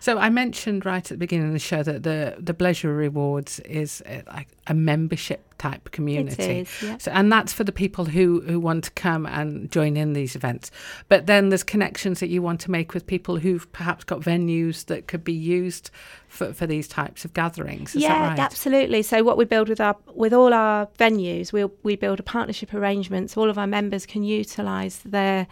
So 0.00 0.18
I 0.18 0.30
mentioned 0.30 0.84
right 0.84 1.04
at 1.04 1.08
the 1.08 1.16
beginning 1.16 1.48
of 1.48 1.52
the 1.52 1.58
show 1.58 1.82
that 1.82 2.02
the 2.02 2.36
the 2.38 2.54
Bleisure 2.54 2.96
Rewards 2.96 3.60
is 3.60 4.02
uh, 4.06 4.22
like 4.26 4.48
a 4.66 4.74
membership 4.74 5.52
type 5.58 5.90
community. 5.92 6.60
Is, 6.60 6.82
yeah. 6.82 6.98
So, 6.98 7.10
and 7.12 7.32
that's 7.32 7.52
for 7.52 7.64
the 7.64 7.72
people 7.72 8.04
who, 8.04 8.40
who 8.42 8.58
want 8.58 8.84
to 8.84 8.90
come 8.92 9.26
and 9.26 9.70
join 9.70 9.96
in 9.96 10.12
these 10.12 10.34
events. 10.34 10.70
But 11.08 11.26
then 11.26 11.48
there's 11.48 11.62
connections 11.62 12.20
that 12.20 12.28
you 12.28 12.42
want 12.42 12.60
to 12.62 12.70
make 12.70 12.94
with 12.94 13.06
people 13.06 13.36
who've 13.36 13.70
perhaps 13.72 14.04
got 14.04 14.20
venues 14.20 14.86
that 14.86 15.06
could 15.06 15.24
be 15.24 15.32
used 15.32 15.90
for, 16.28 16.52
for 16.52 16.66
these 16.66 16.88
types 16.88 17.24
of 17.24 17.32
gatherings. 17.32 17.94
Is 17.94 18.02
yeah, 18.02 18.08
that 18.08 18.28
right? 18.30 18.38
absolutely. 18.38 19.02
So 19.02 19.22
what 19.22 19.36
we 19.36 19.44
build 19.44 19.68
with 19.68 19.80
our 19.80 19.96
with 20.14 20.32
all 20.32 20.52
our 20.52 20.86
venues, 20.98 21.52
we 21.52 21.64
we 21.82 21.96
build 21.96 22.20
a 22.20 22.24
partnership 22.24 22.74
arrangement. 22.74 23.30
So 23.30 23.40
all 23.40 23.50
of 23.50 23.58
our 23.58 23.66
members 23.66 24.06
can 24.06 24.24
utilise 24.24 24.98
their 25.04 25.46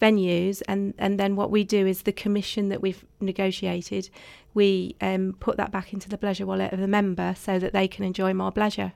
venues, 0.00 0.62
and 0.68 0.94
and 0.98 1.18
then 1.18 1.36
what 1.36 1.50
we 1.50 1.64
do 1.64 1.86
is 1.86 2.02
the 2.02 2.12
commission 2.12 2.68
that 2.68 2.80
we've 2.80 3.04
negotiated, 3.20 4.10
we 4.54 4.96
um, 5.00 5.34
put 5.38 5.56
that 5.58 5.70
back 5.70 5.92
into 5.92 6.08
the 6.08 6.18
pleasure 6.18 6.46
wallet 6.46 6.72
of 6.72 6.80
the 6.80 6.88
member 6.88 7.34
so 7.36 7.58
that 7.58 7.72
they 7.72 7.86
can 7.86 8.04
enjoy 8.04 8.32
more 8.32 8.50
pleasure. 8.50 8.92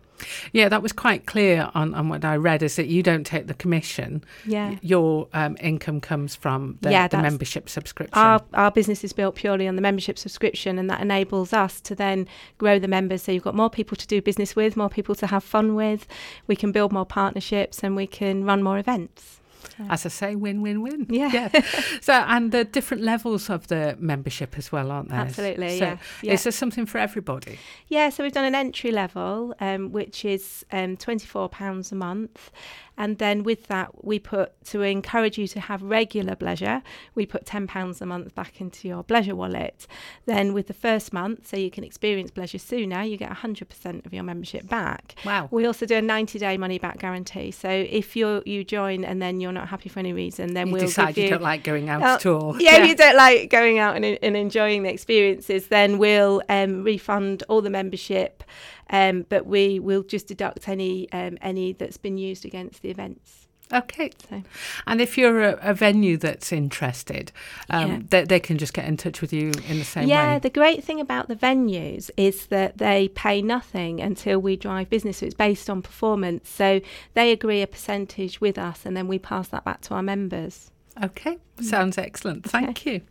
Yeah, 0.52 0.68
that 0.68 0.82
was 0.82 0.92
quite 0.92 1.26
clear 1.26 1.70
on, 1.74 1.94
on 1.94 2.08
what 2.08 2.24
I 2.24 2.36
read 2.36 2.62
is 2.62 2.76
that 2.76 2.88
you 2.88 3.02
don't 3.02 3.24
take 3.24 3.46
the 3.46 3.54
commission. 3.54 4.24
Yeah. 4.46 4.76
Your 4.82 5.28
um, 5.32 5.56
income 5.60 6.00
comes 6.00 6.34
from 6.34 6.78
the, 6.80 6.90
Yeah, 6.90 7.08
the 7.08 7.18
membership 7.18 7.68
subscription. 7.68 8.18
Our, 8.18 8.42
our 8.54 8.70
business 8.70 9.04
is 9.04 9.12
built 9.12 9.34
purely 9.34 9.66
on 9.68 9.76
the 9.76 9.82
membership 9.82 10.18
subscription, 10.18 10.78
and 10.78 10.90
that 10.90 11.00
enables 11.00 11.52
us 11.52 11.80
to 11.82 11.94
then 11.94 12.26
grow 12.58 12.78
the 12.78 12.88
members. 12.88 13.22
So 13.22 13.32
you've 13.32 13.42
got 13.42 13.54
more 13.54 13.70
people 13.70 13.96
to 13.96 14.06
do 14.06 14.20
business 14.20 14.56
with, 14.56 14.76
more 14.76 14.90
people 14.90 15.14
to 15.16 15.26
have 15.26 15.44
fun 15.44 15.74
with. 15.74 16.06
We 16.46 16.56
can 16.56 16.72
build 16.72 16.92
more 16.92 17.06
partnerships, 17.06 17.82
and 17.82 17.96
we 17.96 18.06
can 18.06 18.44
run 18.44 18.62
more 18.62 18.78
events. 18.78 19.39
As 19.88 20.06
I 20.06 20.08
say, 20.08 20.36
win, 20.36 20.62
win, 20.62 20.82
win. 20.82 21.06
Yeah. 21.08 21.48
So, 22.02 22.12
and 22.12 22.52
the 22.52 22.64
different 22.64 23.02
levels 23.02 23.50
of 23.50 23.66
the 23.66 23.96
membership 23.98 24.56
as 24.56 24.72
well, 24.72 24.90
aren't 24.90 25.10
there? 25.10 25.20
Absolutely, 25.20 25.78
So 25.78 25.84
yeah, 25.84 25.96
yeah. 26.22 26.32
Is 26.32 26.44
there 26.44 26.52
something 26.52 26.86
for 26.86 26.98
everybody? 26.98 27.58
Yeah, 27.88 28.08
so 28.10 28.22
we've 28.22 28.32
done 28.32 28.44
an 28.44 28.54
entry 28.54 28.90
level, 28.90 29.54
um, 29.60 29.92
which 29.92 30.24
is 30.24 30.64
um, 30.72 30.96
£24 30.96 31.92
a 31.92 31.94
month. 31.94 32.50
And 33.00 33.16
then 33.16 33.44
with 33.44 33.66
that, 33.68 34.04
we 34.04 34.18
put 34.18 34.62
to 34.66 34.82
encourage 34.82 35.38
you 35.38 35.48
to 35.48 35.58
have 35.58 35.82
regular 35.82 36.36
pleasure, 36.36 36.82
we 37.14 37.24
put 37.24 37.46
£10 37.46 37.98
a 37.98 38.04
month 38.04 38.34
back 38.34 38.60
into 38.60 38.88
your 38.88 39.02
pleasure 39.02 39.34
wallet. 39.34 39.86
Then 40.26 40.52
with 40.52 40.66
the 40.66 40.74
first 40.74 41.10
month, 41.10 41.46
so 41.46 41.56
you 41.56 41.70
can 41.70 41.82
experience 41.82 42.30
pleasure 42.30 42.58
sooner, 42.58 43.02
you 43.02 43.16
get 43.16 43.30
100% 43.30 44.04
of 44.04 44.12
your 44.12 44.22
membership 44.22 44.68
back. 44.68 45.14
Wow. 45.24 45.48
We 45.50 45.64
also 45.64 45.86
do 45.86 45.96
a 45.96 46.02
90 46.02 46.38
day 46.38 46.58
money 46.58 46.78
back 46.78 46.98
guarantee. 46.98 47.52
So 47.52 47.70
if 47.70 48.16
you 48.16 48.42
you 48.44 48.64
join 48.64 49.02
and 49.04 49.22
then 49.22 49.40
you're 49.40 49.50
not 49.50 49.68
happy 49.68 49.88
for 49.88 50.00
any 50.00 50.12
reason, 50.12 50.52
then 50.52 50.66
you 50.66 50.74
we'll 50.74 50.82
decide 50.82 51.16
you 51.16 51.24
you 51.24 51.30
don't 51.30 51.42
like 51.42 51.64
going 51.64 51.88
out 51.88 52.02
Oh, 52.02 52.14
at 52.16 52.26
all. 52.26 52.56
yeah, 52.60 52.82
if 52.82 52.88
you 52.90 52.96
don't 52.96 53.16
like 53.16 53.48
going 53.48 53.78
out 53.78 53.96
and, 53.96 54.04
and 54.04 54.36
enjoying 54.36 54.82
the 54.82 54.92
experiences, 54.92 55.68
then 55.68 55.96
we'll 55.96 56.42
um, 56.50 56.84
refund 56.84 57.44
all 57.48 57.62
the 57.62 57.70
membership, 57.70 58.44
um, 58.90 59.26
but 59.28 59.46
we 59.46 59.78
will 59.78 60.02
just 60.02 60.26
deduct 60.26 60.68
any 60.68 61.10
um, 61.12 61.38
any 61.40 61.72
that's 61.72 61.96
been 61.96 62.18
used 62.18 62.44
against 62.44 62.82
the 62.82 62.90
events. 62.90 63.48
Okay. 63.72 64.10
So 64.28 64.42
And 64.86 65.00
if 65.00 65.16
you're 65.16 65.42
a, 65.42 65.58
a 65.62 65.74
venue 65.74 66.16
that's 66.16 66.52
interested, 66.52 67.30
um, 67.68 67.90
Yeah. 67.90 67.98
they, 68.08 68.24
they 68.24 68.40
can 68.40 68.58
just 68.58 68.74
get 68.74 68.84
in 68.84 68.96
touch 68.96 69.20
with 69.20 69.32
you 69.32 69.52
in 69.68 69.78
the 69.78 69.84
same 69.84 70.08
yeah, 70.08 70.26
way. 70.26 70.32
Yeah, 70.32 70.38
the 70.40 70.50
great 70.50 70.82
thing 70.82 71.00
about 71.00 71.28
the 71.28 71.36
venues 71.36 72.10
is 72.16 72.46
that 72.46 72.78
they 72.78 73.08
pay 73.08 73.42
nothing 73.42 74.00
until 74.00 74.40
we 74.40 74.56
drive 74.56 74.90
business. 74.90 75.18
So 75.18 75.26
it's 75.26 75.34
based 75.34 75.70
on 75.70 75.82
performance. 75.82 76.48
So 76.48 76.80
they 77.14 77.30
agree 77.30 77.62
a 77.62 77.66
percentage 77.66 78.40
with 78.40 78.58
us, 78.58 78.84
and 78.84 78.96
then 78.96 79.06
we 79.06 79.18
pass 79.18 79.48
that 79.48 79.64
back 79.64 79.82
to 79.82 79.94
our 79.94 80.02
members. 80.02 80.70
Okay, 81.02 81.38
sounds 81.60 81.96
excellent. 81.96 82.44
Thank 82.44 82.84
you. 82.84 83.02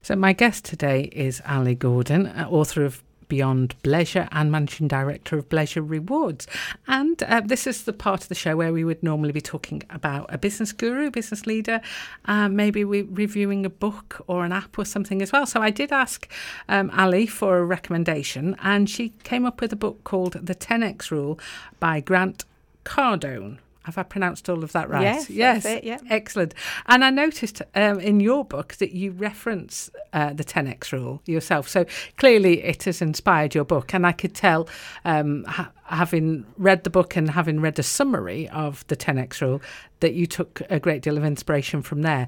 So, 0.00 0.14
my 0.14 0.32
guest 0.32 0.64
today 0.64 1.04
is 1.12 1.42
Ali 1.48 1.74
Gordon, 1.74 2.26
uh, 2.26 2.46
author 2.50 2.84
of 2.84 3.02
Beyond 3.28 3.74
Bleisure 3.82 4.28
and 4.32 4.50
managing 4.50 4.88
director 4.88 5.38
of 5.38 5.48
Bleisure 5.48 5.88
Rewards. 5.88 6.46
And 6.86 7.22
uh, 7.22 7.40
this 7.44 7.66
is 7.66 7.84
the 7.84 7.92
part 7.92 8.22
of 8.22 8.28
the 8.28 8.34
show 8.34 8.56
where 8.56 8.72
we 8.72 8.84
would 8.84 9.02
normally 9.02 9.32
be 9.32 9.40
talking 9.40 9.82
about 9.90 10.32
a 10.32 10.38
business 10.38 10.72
guru, 10.72 11.10
business 11.10 11.46
leader, 11.46 11.80
uh, 12.26 12.48
maybe 12.48 12.84
we're 12.84 13.04
reviewing 13.04 13.64
a 13.64 13.70
book 13.70 14.22
or 14.26 14.44
an 14.44 14.52
app 14.52 14.78
or 14.78 14.84
something 14.84 15.22
as 15.22 15.32
well. 15.32 15.46
So, 15.46 15.60
I 15.60 15.70
did 15.70 15.92
ask 15.92 16.28
um, 16.68 16.90
Ali 16.96 17.26
for 17.26 17.58
a 17.58 17.64
recommendation, 17.64 18.56
and 18.62 18.88
she 18.88 19.10
came 19.22 19.44
up 19.46 19.60
with 19.60 19.72
a 19.72 19.76
book 19.76 20.04
called 20.04 20.34
The 20.34 20.54
10x 20.54 21.10
Rule 21.10 21.38
by 21.80 22.00
Grant 22.00 22.44
Cardone. 22.84 23.58
Have 23.84 23.98
I 23.98 24.02
pronounced 24.02 24.48
all 24.48 24.64
of 24.64 24.72
that 24.72 24.88
right? 24.88 25.02
Yes, 25.02 25.28
yes, 25.28 25.64
it, 25.66 25.84
yeah. 25.84 25.98
excellent. 26.08 26.54
And 26.86 27.04
I 27.04 27.10
noticed 27.10 27.60
um, 27.74 28.00
in 28.00 28.18
your 28.18 28.42
book 28.42 28.76
that 28.76 28.92
you 28.92 29.10
reference 29.10 29.90
uh, 30.14 30.32
the 30.32 30.42
10x 30.42 30.90
rule 30.90 31.20
yourself. 31.26 31.68
So 31.68 31.84
clearly 32.16 32.62
it 32.62 32.84
has 32.84 33.02
inspired 33.02 33.54
your 33.54 33.64
book. 33.64 33.92
And 33.92 34.06
I 34.06 34.12
could 34.12 34.34
tell, 34.34 34.70
um, 35.04 35.44
ha- 35.44 35.70
having 35.84 36.46
read 36.56 36.84
the 36.84 36.90
book 36.90 37.14
and 37.14 37.30
having 37.30 37.60
read 37.60 37.78
a 37.78 37.82
summary 37.82 38.48
of 38.48 38.86
the 38.86 38.96
10x 38.96 39.42
rule, 39.42 39.60
that 40.00 40.14
you 40.14 40.26
took 40.26 40.62
a 40.70 40.80
great 40.80 41.02
deal 41.02 41.18
of 41.18 41.24
inspiration 41.24 41.82
from 41.82 42.00
there. 42.00 42.26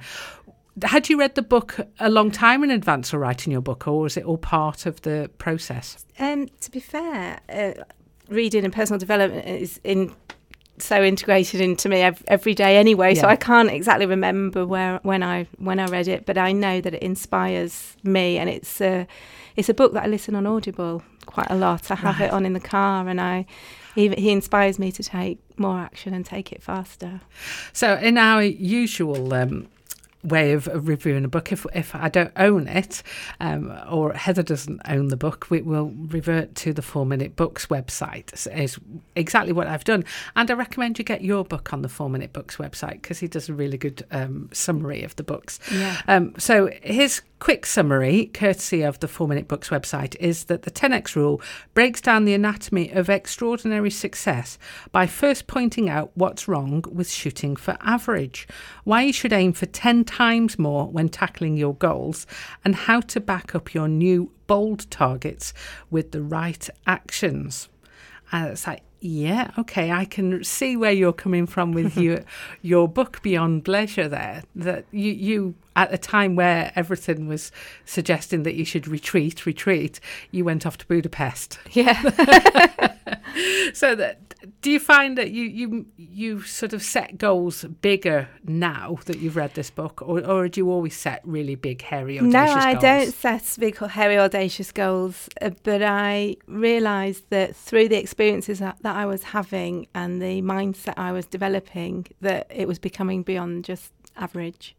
Had 0.82 1.08
you 1.08 1.18
read 1.18 1.36
the 1.36 1.42
book 1.42 1.78
a 2.00 2.10
long 2.10 2.30
time 2.30 2.62
in 2.64 2.70
advance 2.70 3.14
of 3.14 3.20
writing 3.20 3.50
your 3.50 3.62
book, 3.62 3.88
or 3.88 4.00
was 4.00 4.18
it 4.18 4.24
all 4.24 4.36
part 4.36 4.84
of 4.84 5.00
the 5.02 5.30
process? 5.38 6.04
Um, 6.18 6.48
to 6.60 6.70
be 6.70 6.80
fair, 6.80 7.40
uh, 7.48 7.72
reading 8.28 8.62
and 8.62 8.74
personal 8.74 8.98
development 8.98 9.46
is 9.46 9.80
in 9.84 10.14
so 10.78 11.02
integrated 11.02 11.60
into 11.60 11.88
me 11.88 12.02
ev- 12.02 12.22
every 12.28 12.54
day 12.54 12.76
anyway. 12.76 13.14
So 13.14 13.26
I 13.28 13.36
can't 13.36 13.70
exactly 13.70 14.06
remember 14.06 14.66
where 14.66 15.00
when 15.02 15.22
I 15.22 15.46
when 15.58 15.78
I 15.80 15.86
read 15.86 16.08
it, 16.08 16.26
but 16.26 16.36
I 16.38 16.52
know 16.52 16.80
that 16.80 16.94
it 16.94 17.02
inspires 17.02 17.96
me, 18.02 18.38
and 18.38 18.48
it's 18.50 18.80
a 18.80 19.06
it's 19.56 19.68
a 19.68 19.74
book 19.74 19.92
that 19.94 20.04
I 20.04 20.06
listen 20.06 20.34
on 20.34 20.46
Audible 20.46 21.02
quite 21.26 21.50
a 21.50 21.56
lot. 21.56 21.90
I 21.90 21.94
have 21.96 22.18
Right. 22.20 22.26
it 22.26 22.32
on 22.32 22.44
in 22.46 22.52
the 22.52 22.60
car, 22.60 23.08
and 23.08 23.20
I 23.20 23.46
he, 23.94 24.08
he 24.10 24.30
inspires 24.30 24.78
me 24.78 24.92
to 24.92 25.02
take 25.02 25.38
more 25.58 25.78
action 25.80 26.12
and 26.12 26.24
take 26.26 26.52
it 26.52 26.62
faster. 26.62 27.22
So, 27.72 27.94
in 27.96 28.18
our 28.18 28.42
usual 28.42 29.32
um, 29.32 29.68
way 30.26 30.52
of, 30.52 30.68
reviewing 30.88 31.24
a 31.24 31.28
book, 31.28 31.52
if 31.52 31.66
if 31.74 31.94
I 31.94 32.08
don't 32.08 32.32
own 32.36 32.68
it, 32.68 33.02
um, 33.40 33.72
or 33.90 34.12
Heather 34.12 34.42
doesn't 34.42 34.80
own 34.88 35.08
the 35.08 35.16
book, 35.16 35.46
we 35.50 35.62
will 35.62 35.92
revert 36.08 36.54
to 36.56 36.72
the 36.72 36.82
Four 36.82 37.06
Minute 37.06 37.36
Books 37.36 37.66
website. 37.66 38.36
So 38.36 38.50
Is 38.50 38.78
exactly 39.14 39.52
what 39.52 39.66
I've 39.66 39.84
done, 39.84 40.04
and 40.34 40.50
I 40.50 40.54
recommend 40.54 40.98
you 40.98 41.04
get 41.04 41.22
your 41.22 41.44
book 41.44 41.72
on 41.72 41.82
the 41.82 41.88
Four 41.88 42.10
Minute 42.10 42.32
Books 42.32 42.56
website 42.56 43.02
because 43.02 43.18
he 43.18 43.28
does 43.28 43.48
a 43.48 43.54
really 43.54 43.78
good 43.78 44.04
um, 44.10 44.50
summary 44.52 45.02
of 45.02 45.16
the 45.16 45.22
books. 45.22 45.58
Yeah. 45.72 46.00
Um, 46.08 46.34
so 46.38 46.70
his 46.82 47.22
quick 47.38 47.66
summary, 47.66 48.26
courtesy 48.32 48.82
of 48.82 48.98
the 49.00 49.08
Four 49.08 49.28
Minute 49.28 49.48
Books 49.48 49.68
website, 49.68 50.16
is 50.16 50.44
that 50.44 50.62
the 50.62 50.70
10x 50.70 51.14
rule 51.14 51.40
breaks 51.74 52.00
down 52.00 52.24
the 52.24 52.34
anatomy 52.34 52.90
of 52.90 53.10
extraordinary 53.10 53.90
success 53.90 54.58
by 54.92 55.06
first 55.06 55.46
pointing 55.46 55.90
out 55.90 56.10
what's 56.14 56.48
wrong 56.48 56.84
with 56.90 57.10
shooting 57.10 57.54
for 57.56 57.76
average, 57.80 58.48
why 58.84 59.02
you 59.02 59.12
should 59.12 59.32
aim 59.32 59.52
for 59.52 59.66
10 59.66 60.04
times 60.04 60.58
more 60.58 60.86
when 60.86 61.08
tackling 61.08 61.56
your 61.56 61.74
goals, 61.74 62.26
and 62.64 62.74
how 62.74 63.00
to 63.00 63.20
back 63.20 63.54
up 63.54 63.74
your 63.74 63.88
new 63.88 64.32
bold 64.46 64.90
targets 64.90 65.52
with 65.90 66.12
the 66.12 66.22
right 66.22 66.68
actions. 66.86 67.68
And 68.32 68.48
it's 68.48 68.66
like, 68.66 68.82
yeah, 69.00 69.50
okay, 69.58 69.92
I 69.92 70.04
can 70.04 70.42
see 70.42 70.76
where 70.76 70.92
you're 70.92 71.12
coming 71.12 71.46
from 71.46 71.72
with 71.72 71.96
your 71.98 72.20
your 72.62 72.88
book 72.88 73.22
Beyond 73.22 73.64
Bleisure 73.64 74.10
there. 74.10 74.42
That 74.54 74.86
you 74.90 75.12
you 75.12 75.54
at 75.76 75.92
a 75.94 75.98
time 75.98 76.34
where 76.34 76.72
everything 76.74 77.28
was 77.28 77.52
suggesting 77.84 78.42
that 78.42 78.54
you 78.54 78.64
should 78.64 78.88
retreat, 78.88 79.46
retreat, 79.46 80.00
you 80.32 80.44
went 80.44 80.66
off 80.66 80.76
to 80.78 80.86
Budapest. 80.86 81.58
Yeah. 81.72 82.02
So 83.74 83.94
that 83.94 84.34
do 84.62 84.70
you 84.70 84.80
find 84.80 85.18
that 85.18 85.30
you 85.30 85.44
you 85.44 85.86
you 85.96 86.42
sort 86.42 86.72
of 86.72 86.82
set 86.82 87.18
goals 87.18 87.64
bigger 87.64 88.28
now 88.44 88.98
that 89.06 89.18
you've 89.18 89.36
read 89.36 89.54
this 89.54 89.70
book, 89.70 90.02
or 90.02 90.24
or 90.24 90.48
do 90.48 90.60
you 90.60 90.70
always 90.70 90.96
set 90.96 91.20
really 91.24 91.54
big, 91.54 91.82
hairy, 91.82 92.18
audacious 92.18 92.32
goals? 92.32 92.54
No, 92.54 92.60
I 92.60 92.72
goals? 92.72 92.82
don't 92.82 93.14
set 93.14 93.56
big, 93.58 93.78
hairy, 93.78 94.18
audacious 94.18 94.72
goals, 94.72 95.28
uh, 95.40 95.50
but 95.62 95.82
I 95.82 96.36
realised 96.46 97.28
that 97.30 97.54
through 97.54 97.88
the 97.88 97.98
experiences 97.98 98.58
that, 98.60 98.78
that 98.82 98.96
I 98.96 99.06
was 99.06 99.22
having 99.22 99.88
and 99.94 100.22
the 100.22 100.42
mindset 100.42 100.94
I 100.96 101.12
was 101.12 101.26
developing, 101.26 102.06
that 102.20 102.46
it 102.50 102.66
was 102.66 102.78
becoming 102.78 103.22
beyond 103.22 103.64
just 103.64 103.92
average. 104.16 104.74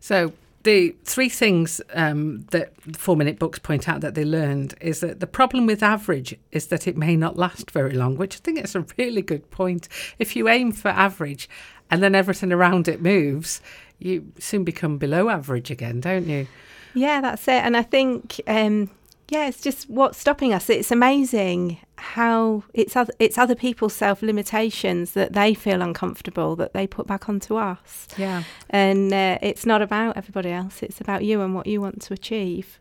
So 0.00 0.32
the 0.62 0.94
three 1.04 1.28
things 1.28 1.80
um, 1.94 2.46
that 2.50 2.72
four 2.96 3.16
minute 3.16 3.38
books 3.38 3.58
point 3.58 3.88
out 3.88 4.00
that 4.00 4.14
they 4.14 4.24
learned 4.24 4.74
is 4.80 5.00
that 5.00 5.20
the 5.20 5.26
problem 5.26 5.66
with 5.66 5.82
average 5.82 6.36
is 6.52 6.68
that 6.68 6.86
it 6.86 6.96
may 6.96 7.16
not 7.16 7.36
last 7.36 7.70
very 7.70 7.94
long, 7.94 8.16
which 8.16 8.36
I 8.36 8.38
think 8.38 8.62
is 8.62 8.74
a 8.74 8.86
really 8.96 9.22
good 9.22 9.50
point. 9.50 9.88
If 10.18 10.36
you 10.36 10.48
aim 10.48 10.72
for 10.72 10.88
average 10.88 11.48
and 11.90 12.02
then 12.02 12.14
everything 12.14 12.52
around 12.52 12.88
it 12.88 13.02
moves, 13.02 13.60
you 13.98 14.32
soon 14.38 14.64
become 14.64 14.98
below 14.98 15.28
average 15.28 15.70
again, 15.70 16.00
don't 16.00 16.26
you? 16.26 16.46
Yeah, 16.94 17.20
that's 17.20 17.46
it. 17.48 17.64
And 17.64 17.76
I 17.76 17.82
think, 17.82 18.40
um, 18.46 18.90
yeah, 19.32 19.46
it's 19.46 19.62
just 19.62 19.88
what's 19.88 20.18
stopping 20.18 20.52
us. 20.52 20.68
It's 20.68 20.90
amazing 20.90 21.78
how 21.96 22.64
it's 22.74 22.94
other, 22.94 23.14
it's 23.18 23.38
other 23.38 23.54
people's 23.54 23.94
self 23.94 24.20
limitations 24.20 25.12
that 25.12 25.32
they 25.32 25.54
feel 25.54 25.80
uncomfortable 25.80 26.54
that 26.56 26.74
they 26.74 26.86
put 26.86 27.06
back 27.06 27.30
onto 27.30 27.56
us. 27.56 28.08
Yeah. 28.18 28.42
And 28.68 29.10
uh, 29.10 29.38
it's 29.40 29.64
not 29.64 29.80
about 29.80 30.18
everybody 30.18 30.50
else. 30.50 30.82
It's 30.82 31.00
about 31.00 31.24
you 31.24 31.40
and 31.40 31.54
what 31.54 31.66
you 31.66 31.80
want 31.80 32.02
to 32.02 32.12
achieve. 32.12 32.78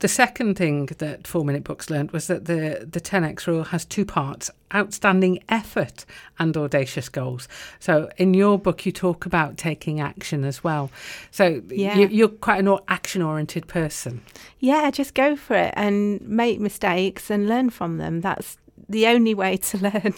The 0.00 0.08
second 0.08 0.56
thing 0.56 0.86
that 0.98 1.26
Four 1.26 1.44
Minute 1.44 1.64
Books 1.64 1.90
learned 1.90 2.12
was 2.12 2.28
that 2.28 2.44
the, 2.44 2.86
the 2.88 3.00
10x 3.00 3.48
rule 3.48 3.64
has 3.64 3.84
two 3.84 4.04
parts 4.04 4.48
outstanding 4.72 5.42
effort 5.48 6.04
and 6.38 6.56
audacious 6.56 7.08
goals. 7.08 7.48
So, 7.80 8.08
in 8.16 8.32
your 8.32 8.58
book, 8.60 8.86
you 8.86 8.92
talk 8.92 9.26
about 9.26 9.56
taking 9.56 9.98
action 10.00 10.44
as 10.44 10.62
well. 10.62 10.90
So, 11.32 11.62
Yeah. 11.68 11.96
you, 11.98 12.06
you're 12.08 12.28
quite 12.28 12.64
an 12.64 12.78
action 12.86 13.22
oriented 13.22 13.66
person. 13.66 14.22
Yeah, 14.60 14.90
just 14.92 15.14
go 15.14 15.34
for 15.34 15.56
it 15.56 15.74
and 15.76 16.20
make 16.20 16.60
mistakes 16.60 17.28
and 17.28 17.48
learn 17.48 17.70
from 17.70 17.98
them. 17.98 18.20
That's 18.20 18.56
the 18.88 19.06
only 19.06 19.34
way 19.34 19.56
to 19.56 19.78
learn. 19.78 20.14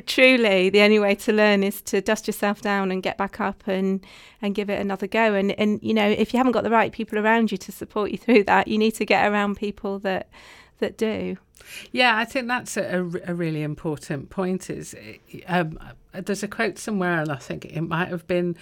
Truly, 0.06 0.70
the 0.70 0.80
only 0.80 0.98
way 0.98 1.14
to 1.16 1.32
learn 1.32 1.62
is 1.62 1.82
to 1.82 2.00
dust 2.00 2.26
yourself 2.26 2.62
down 2.62 2.90
and 2.90 3.02
get 3.02 3.18
back 3.18 3.40
up 3.40 3.62
and 3.66 4.04
and 4.40 4.54
give 4.54 4.70
it 4.70 4.80
another 4.80 5.06
go. 5.06 5.34
And 5.34 5.52
and 5.52 5.78
you 5.82 5.92
know, 5.92 6.08
if 6.08 6.32
you 6.32 6.38
haven't 6.38 6.52
got 6.52 6.64
the 6.64 6.70
right 6.70 6.92
people 6.92 7.18
around 7.18 7.52
you 7.52 7.58
to 7.58 7.72
support 7.72 8.10
you 8.10 8.18
through 8.18 8.44
that, 8.44 8.68
you 8.68 8.78
need 8.78 8.92
to 8.92 9.04
get 9.04 9.30
around 9.30 9.56
people 9.56 9.98
that 10.00 10.28
that 10.78 10.96
do. 10.96 11.36
Yeah, 11.92 12.16
I 12.16 12.24
think 12.24 12.48
that's 12.48 12.76
a, 12.76 12.98
a, 13.26 13.34
really 13.34 13.62
important 13.62 14.30
point. 14.30 14.70
Is 14.70 14.94
um, 15.46 15.78
there's 16.12 16.42
a 16.42 16.48
quote 16.48 16.78
somewhere, 16.78 17.20
and 17.20 17.30
I 17.30 17.36
think 17.36 17.66
it 17.66 17.82
might 17.82 18.08
have 18.08 18.26
been 18.26 18.56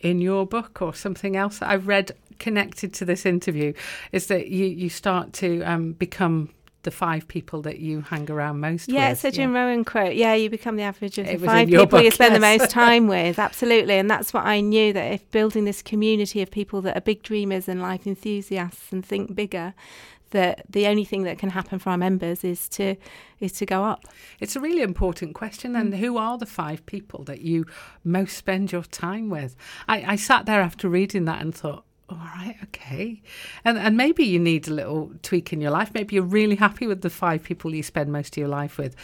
in 0.00 0.20
your 0.20 0.46
book 0.46 0.82
or 0.82 0.94
something 0.94 1.36
else 1.36 1.58
that 1.58 1.70
I've 1.70 1.86
read 1.86 2.12
connected 2.38 2.92
to 2.94 3.04
this 3.04 3.24
interview. 3.24 3.72
Is 4.12 4.26
that 4.26 4.48
you 4.48 4.66
you 4.66 4.88
start 4.88 5.32
to 5.34 5.62
um, 5.62 5.92
become 5.92 6.50
the 6.82 6.90
five 6.90 7.28
people 7.28 7.62
that 7.62 7.78
you 7.78 8.00
hang 8.00 8.30
around 8.30 8.60
most 8.60 8.88
Yeah, 8.88 9.10
with. 9.10 9.24
it's 9.24 9.24
a 9.24 9.30
Jim 9.30 9.52
Rohn 9.54 9.84
quote. 9.84 10.14
Yeah, 10.14 10.34
you 10.34 10.48
become 10.48 10.76
the 10.76 10.82
average 10.82 11.18
of 11.18 11.26
the 11.26 11.38
five 11.38 11.68
people 11.68 11.82
you 11.82 11.86
book, 11.86 12.12
spend 12.12 12.34
the 12.34 12.40
most 12.40 12.70
time 12.70 13.06
with. 13.06 13.38
Absolutely. 13.38 13.94
And 13.98 14.10
that's 14.10 14.32
what 14.32 14.44
I 14.46 14.60
knew 14.60 14.92
that 14.92 15.12
if 15.12 15.30
building 15.30 15.64
this 15.64 15.82
community 15.82 16.40
of 16.42 16.50
people 16.50 16.80
that 16.82 16.96
are 16.96 17.00
big 17.02 17.22
dreamers 17.22 17.68
and 17.68 17.82
life 17.82 18.06
enthusiasts 18.06 18.92
and 18.92 19.04
think 19.04 19.34
bigger, 19.34 19.74
that 20.30 20.62
the 20.70 20.86
only 20.86 21.04
thing 21.04 21.24
that 21.24 21.38
can 21.38 21.50
happen 21.50 21.78
for 21.78 21.90
our 21.90 21.98
members 21.98 22.44
is 22.44 22.68
to 22.70 22.94
is 23.40 23.52
to 23.52 23.66
go 23.66 23.84
up. 23.84 24.04
It's 24.38 24.54
a 24.54 24.60
really 24.60 24.82
important 24.82 25.34
question. 25.34 25.74
And 25.74 25.94
who 25.94 26.16
are 26.16 26.38
the 26.38 26.46
five 26.46 26.86
people 26.86 27.24
that 27.24 27.40
you 27.40 27.66
most 28.04 28.36
spend 28.36 28.70
your 28.70 28.84
time 28.84 29.28
with? 29.28 29.56
I, 29.88 30.12
I 30.12 30.16
sat 30.16 30.46
there 30.46 30.60
after 30.60 30.88
reading 30.88 31.24
that 31.24 31.40
and 31.42 31.54
thought, 31.54 31.84
all 32.10 32.16
right, 32.16 32.56
okay. 32.64 33.22
And 33.64 33.78
and 33.78 33.96
maybe 33.96 34.24
you 34.24 34.40
need 34.40 34.66
a 34.66 34.72
little 34.72 35.12
tweak 35.22 35.52
in 35.52 35.60
your 35.60 35.70
life. 35.70 35.92
Maybe 35.94 36.16
you're 36.16 36.24
really 36.24 36.56
happy 36.56 36.88
with 36.88 37.02
the 37.02 37.10
five 37.10 37.44
people 37.44 37.72
you 37.72 37.84
spend 37.84 38.10
most 38.10 38.34
of 38.34 38.38
your 38.38 38.48
life 38.48 38.78
with. 38.78 38.96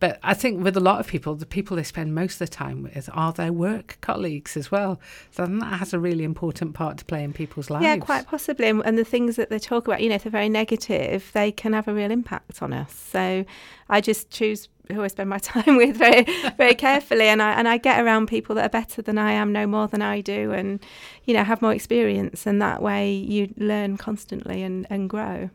But 0.00 0.18
I 0.24 0.34
think 0.34 0.64
with 0.64 0.76
a 0.76 0.80
lot 0.80 0.98
of 0.98 1.06
people, 1.06 1.36
the 1.36 1.46
people 1.46 1.76
they 1.76 1.84
spend 1.84 2.14
most 2.14 2.40
of 2.40 2.50
the 2.50 2.54
time 2.56 2.82
with 2.82 3.08
are 3.12 3.32
their 3.32 3.52
work 3.52 3.98
colleagues 4.00 4.56
as 4.56 4.72
well. 4.72 5.00
So 5.30 5.46
that 5.46 5.78
has 5.78 5.94
a 5.94 6.00
really 6.00 6.24
important 6.24 6.74
part 6.74 6.98
to 6.98 7.04
play 7.04 7.22
in 7.22 7.32
people's 7.32 7.70
lives. 7.70 7.84
Yeah, 7.84 7.96
quite 7.98 8.26
possibly. 8.26 8.66
And, 8.66 8.84
and 8.84 8.98
the 8.98 9.04
things 9.04 9.36
that 9.36 9.50
they 9.50 9.60
talk 9.60 9.86
about, 9.86 10.02
you 10.02 10.08
know, 10.08 10.16
if 10.16 10.24
they're 10.24 10.32
very 10.32 10.48
negative, 10.48 11.30
they 11.32 11.52
can 11.52 11.74
have 11.74 11.86
a 11.86 11.94
real 11.94 12.10
impact 12.10 12.60
on 12.60 12.72
us. 12.72 12.92
So 12.92 13.44
I 13.88 14.00
just 14.00 14.30
choose 14.30 14.68
who 14.90 15.02
I 15.02 15.08
spend 15.08 15.30
my 15.30 15.38
time 15.42 15.76
with 15.76 15.96
very, 15.96 16.26
very 16.56 16.74
carefully, 16.74 17.26
and 17.26 17.42
I 17.42 17.52
and 17.52 17.68
I 17.68 17.78
get 17.78 18.02
around 18.02 18.26
people 18.26 18.54
that 18.56 18.66
are 18.66 18.70
better 18.70 19.02
than 19.02 19.18
I 19.18 19.32
am, 19.32 19.52
know 19.52 19.66
more 19.66 19.88
than 19.88 20.02
I 20.02 20.20
do, 20.20 20.52
and 20.52 20.80
you 21.24 21.34
know 21.34 21.44
have 21.44 21.62
more 21.62 21.72
experience, 21.72 22.46
and 22.46 22.60
that 22.62 22.82
way 22.82 23.12
you 23.12 23.52
learn 23.56 23.96
constantly 23.96 24.62
and 24.62 24.86
and 24.90 25.08
grow. 25.08 25.50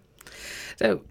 So, 0.77 1.01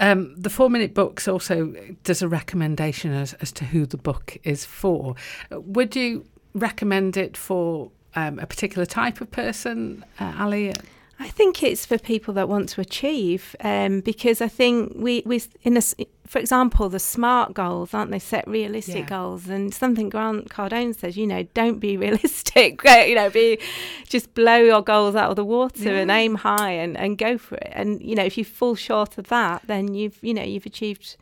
um, 0.00 0.34
the 0.36 0.50
four 0.50 0.70
minute 0.70 0.94
books 0.94 1.28
also 1.28 1.74
does 2.04 2.22
a 2.22 2.28
recommendation 2.28 3.12
as, 3.12 3.34
as 3.34 3.52
to 3.52 3.64
who 3.64 3.86
the 3.86 3.96
book 3.96 4.38
is 4.44 4.64
for. 4.64 5.14
Would 5.50 5.96
you 5.96 6.26
recommend 6.54 7.16
it 7.16 7.36
for 7.36 7.90
um, 8.14 8.38
a 8.38 8.46
particular 8.46 8.86
type 8.86 9.20
of 9.20 9.30
person, 9.30 10.04
uh, 10.20 10.34
Ali? 10.38 10.72
I 11.18 11.28
think 11.28 11.62
it's 11.62 11.86
for 11.86 11.98
people 11.98 12.34
that 12.34 12.48
want 12.48 12.68
to 12.70 12.80
achieve, 12.80 13.54
um, 13.60 14.00
because 14.00 14.40
I 14.40 14.48
think 14.48 14.92
we 14.96 15.22
we 15.24 15.42
in 15.62 15.76
a 15.76 15.82
for 16.26 16.38
example, 16.38 16.88
the 16.88 16.98
SMART 16.98 17.52
goals, 17.52 17.92
aren't 17.92 18.10
they? 18.10 18.18
Set 18.18 18.48
realistic 18.48 19.08
Yeah. 19.10 19.18
goals, 19.18 19.48
and 19.48 19.72
something 19.74 20.08
Grant 20.08 20.48
Cardone 20.48 20.94
says, 20.98 21.16
you 21.16 21.26
know, 21.26 21.42
don't 21.54 21.78
be 21.78 21.96
realistic. 22.04 22.82
you 22.84 23.14
know, 23.14 23.30
be 23.30 23.58
just 24.08 24.34
blow 24.34 24.56
your 24.56 24.82
goals 24.82 25.14
out 25.14 25.30
of 25.30 25.36
the 25.36 25.44
water 25.44 25.94
and 25.94 26.10
aim 26.10 26.36
high 26.36 26.72
and, 26.72 26.96
and 26.96 27.18
go 27.18 27.38
for 27.38 27.56
it. 27.56 27.70
And 27.72 28.00
you 28.02 28.14
know, 28.14 28.24
if 28.24 28.36
you 28.38 28.44
fall 28.44 28.74
short 28.74 29.18
of 29.18 29.28
that, 29.28 29.62
then 29.66 29.94
you've 29.94 30.18
you 30.22 30.34
know 30.34 30.42
you've 30.42 30.66
achieved 30.66 31.16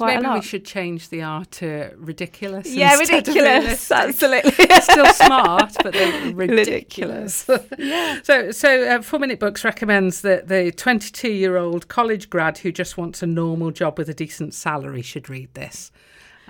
quite 0.00 0.14
Maybe 0.16 0.26
a 0.26 0.28
lot. 0.30 0.34
we 0.36 0.42
should 0.42 0.64
change 0.64 1.08
the 1.10 1.22
R 1.22 1.44
to 1.44 1.90
ridiculous. 1.96 2.66
yeah, 2.72 2.96
ridiculous. 2.96 3.90
Absolutely. 3.92 4.66
Still 4.80 5.06
smart, 5.12 5.74
but 5.82 5.92
then 5.92 6.34
ridiculous. 6.36 7.48
yeah. 7.78 8.20
So, 8.22 8.50
so 8.50 8.88
uh, 8.88 9.02
Four 9.02 9.18
Minute 9.20 9.38
Books 9.38 9.64
recommends 9.64 10.22
that 10.22 10.48
the 10.48 10.72
22 10.72 11.30
year 11.30 11.56
old 11.56 11.88
college 11.88 12.30
grad 12.30 12.58
who 12.58 12.72
just 12.72 12.96
wants 12.96 13.22
a 13.22 13.26
normal 13.26 13.70
job 13.70 13.98
with 13.98 14.08
a 14.08 14.14
decent 14.14 14.54
salary 14.54 15.02
should 15.02 15.28
read 15.28 15.52
this. 15.54 15.92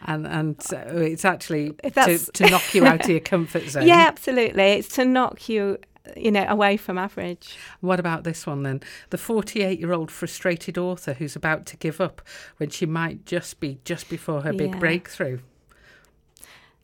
And 0.06 0.26
and 0.26 0.62
so 0.62 0.78
it's 0.78 1.26
actually 1.26 1.72
to, 1.72 2.18
to 2.18 2.50
knock 2.50 2.74
you 2.74 2.86
out 2.86 3.04
of 3.04 3.10
your 3.10 3.20
comfort 3.34 3.68
zone. 3.68 3.86
Yeah, 3.86 4.06
absolutely. 4.08 4.62
It's 4.62 4.88
to 4.96 5.04
knock 5.04 5.48
you, 5.48 5.76
you 6.16 6.30
know, 6.30 6.46
away 6.48 6.76
from 6.76 6.98
average. 6.98 7.56
What 7.80 8.00
about 8.00 8.24
this 8.24 8.46
one 8.46 8.62
then? 8.62 8.80
The 9.10 9.18
48 9.18 9.78
year 9.78 9.92
old 9.92 10.10
frustrated 10.10 10.78
author 10.78 11.12
who's 11.14 11.36
about 11.36 11.66
to 11.66 11.76
give 11.76 12.00
up 12.00 12.22
when 12.56 12.70
she 12.70 12.86
might 12.86 13.26
just 13.26 13.60
be 13.60 13.78
just 13.84 14.08
before 14.08 14.42
her 14.42 14.52
big 14.52 14.72
Yeah. 14.72 14.78
breakthrough. 14.78 15.38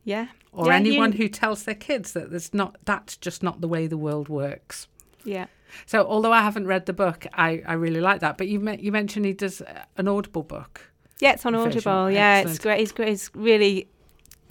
Yeah. 0.04 0.28
Or 0.52 0.66
Yeah, 0.68 0.76
anyone 0.76 1.12
you- 1.12 1.18
who 1.18 1.28
tells 1.28 1.64
their 1.64 1.74
kids 1.74 2.12
that 2.12 2.30
there's 2.30 2.54
not 2.54 2.76
that's 2.84 3.16
just 3.16 3.42
not 3.42 3.60
the 3.60 3.68
way 3.68 3.86
the 3.86 3.96
world 3.98 4.28
works. 4.28 4.88
Yeah. 5.24 5.46
So 5.84 6.06
although 6.06 6.32
I 6.32 6.42
haven't 6.42 6.66
read 6.66 6.86
the 6.86 6.92
book, 6.92 7.26
I, 7.34 7.62
I 7.66 7.72
really 7.74 8.00
like 8.00 8.20
that. 8.20 8.38
But 8.38 8.48
you 8.48 8.60
me- 8.60 8.78
you 8.80 8.92
mentioned 8.92 9.26
he 9.26 9.32
does 9.32 9.62
an 9.96 10.08
Audible 10.08 10.42
book. 10.44 10.80
Yeah, 11.18 11.32
it's 11.32 11.44
on. 11.44 11.54
Audible. 11.54 12.10
Yeah, 12.10 12.40
it's 12.40 12.58
great. 12.58 12.80
It's 12.80 12.92
great. 12.92 13.08
It's 13.08 13.30
really 13.34 13.88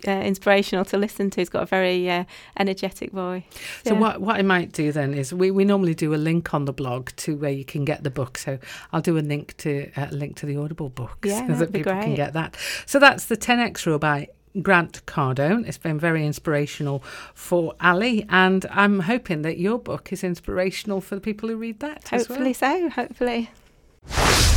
uh, 0.07 0.11
inspirational 0.11 0.85
to 0.85 0.97
listen 0.97 1.29
to. 1.31 1.41
He's 1.41 1.49
got 1.49 1.63
a 1.63 1.65
very 1.65 2.09
uh, 2.09 2.23
energetic 2.59 3.11
voice. 3.11 3.43
So 3.85 3.93
Yeah. 3.93 3.99
what 3.99 4.21
what 4.21 4.35
I 4.37 4.41
might 4.41 4.71
do 4.71 4.91
then 4.91 5.13
is 5.13 5.33
we, 5.33 5.51
we 5.51 5.65
normally 5.65 5.93
do 5.95 6.13
a 6.13 6.17
link 6.17 6.53
on 6.53 6.65
the 6.65 6.73
blog 6.73 7.09
to 7.17 7.35
where 7.37 7.51
you 7.51 7.65
can 7.65 7.85
get 7.85 8.03
the 8.03 8.09
book. 8.11 8.37
So 8.37 8.57
I'll 8.93 9.01
do 9.01 9.17
a 9.17 9.19
link 9.19 9.55
to 9.57 9.91
uh, 9.97 10.07
link 10.11 10.35
to 10.37 10.45
the 10.45 10.57
Audible 10.57 10.89
books 10.89 11.27
Yeah, 11.29 11.47
so 11.47 11.53
that 11.55 11.73
people 11.73 11.91
can 11.93 12.15
get 12.15 12.33
that. 12.33 12.55
So 12.85 12.99
that's 12.99 13.25
the 13.25 13.37
10x 13.37 13.85
rule 13.85 13.99
by 13.99 14.27
Grant 14.61 15.05
Cardone. 15.05 15.67
It's 15.67 15.77
been 15.77 15.99
very 15.99 16.25
inspirational 16.25 17.03
for 17.33 17.73
Ali, 17.81 18.25
and 18.29 18.65
I'm 18.71 19.01
hoping 19.01 19.41
that 19.41 19.57
your 19.57 19.77
book 19.77 20.13
is 20.13 20.23
inspirational 20.23 21.01
for 21.01 21.15
the 21.15 21.21
people 21.21 21.49
who 21.49 21.57
read 21.57 21.79
that. 21.81 22.13
as 22.13 22.29
well. 22.29 22.37
Hopefully 22.37 22.53
so. 22.53 22.89
Hopefully. 22.89 24.54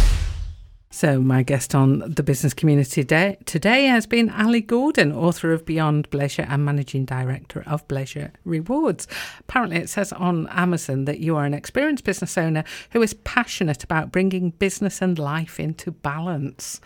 So, 0.98 1.20
my 1.20 1.44
guest 1.44 1.76
on 1.76 2.00
the 2.12 2.24
business 2.24 2.52
community 2.52 3.04
day, 3.04 3.36
today 3.44 3.84
has 3.84 4.04
been 4.04 4.30
Ali 4.30 4.60
Gordon, 4.60 5.12
author 5.12 5.52
of 5.52 5.64
Beyond 5.64 6.10
Bleisure 6.10 6.44
and 6.50 6.64
managing 6.64 7.04
director 7.04 7.62
of 7.68 7.86
Bleisure 7.86 8.32
Rewards. 8.44 9.06
Apparently, 9.38 9.76
it 9.76 9.88
says 9.88 10.12
on 10.12 10.48
Amazon 10.48 11.04
that 11.04 11.20
you 11.20 11.36
are 11.36 11.44
an 11.44 11.54
experienced 11.54 12.02
business 12.02 12.36
owner 12.36 12.64
who 12.90 13.00
is 13.00 13.14
passionate 13.14 13.84
about 13.84 14.10
bringing 14.10 14.50
business 14.50 15.00
and 15.00 15.20
life 15.20 15.60
into 15.60 15.92
balance. 15.92 16.80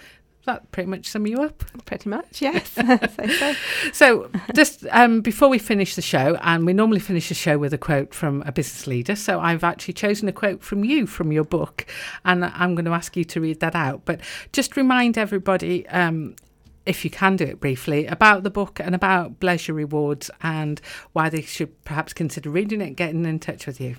That 0.45 0.73
pretty 0.73 0.91
much 0.91 1.07
sum 1.07 1.27
you 1.27 1.41
up. 1.41 1.65
Pretty 1.85 2.09
much. 2.09 2.43
Yes. 2.43 2.69
so, 2.73 3.27
so. 3.29 3.55
So, 3.93 4.31
just 4.55 4.85
um, 4.91 5.21
before 5.21 5.49
we 5.49 5.59
finish 5.59 5.95
the 5.95 6.03
show, 6.03 6.37
and 6.43 6.67
we 6.67 6.73
normally 6.73 6.99
finish 6.99 7.29
the 7.29 7.35
show 7.35 7.59
with 7.59 7.73
a 7.73 7.79
quote 7.79 8.13
from 8.13 8.43
a 8.45 8.51
business 8.51 8.87
leader. 8.89 9.15
So, 9.15 9.39
I've 9.39 9.63
actually 9.63 9.95
chosen 9.95 10.29
a 10.29 10.33
quote 10.33 10.63
from 10.63 10.85
you 10.85 11.07
from 11.07 11.31
your 11.31 11.45
book, 11.45 11.87
and 12.25 12.45
I'm 12.45 12.75
going 12.75 12.87
to 12.87 12.93
ask 12.93 13.17
you 13.17 13.25
to 13.25 13.41
read 13.41 13.61
that 13.61 13.77
out. 13.77 14.05
But 14.05 14.21
just 14.53 14.77
remind 14.77 15.17
everybody, 15.17 15.87
um, 15.89 16.35
if 16.87 17.05
you 17.05 17.11
can 17.11 17.37
do 17.37 17.45
it 17.45 17.61
briefly, 17.61 18.07
about 18.07 18.43
the 18.43 18.51
book 18.51 18.81
and 18.81 18.97
about 18.97 19.39
Bleisure 19.39 19.75
Rewards 19.75 20.29
and 20.43 20.81
why 21.13 21.29
they 21.29 21.43
should 21.43 21.85
perhaps 21.85 22.13
consider 22.13 22.51
reading 22.51 22.81
it, 22.81 22.97
getting 22.97 23.25
in 23.25 23.39
touch 23.39 23.67
with 23.67 23.81
you. 23.81 23.95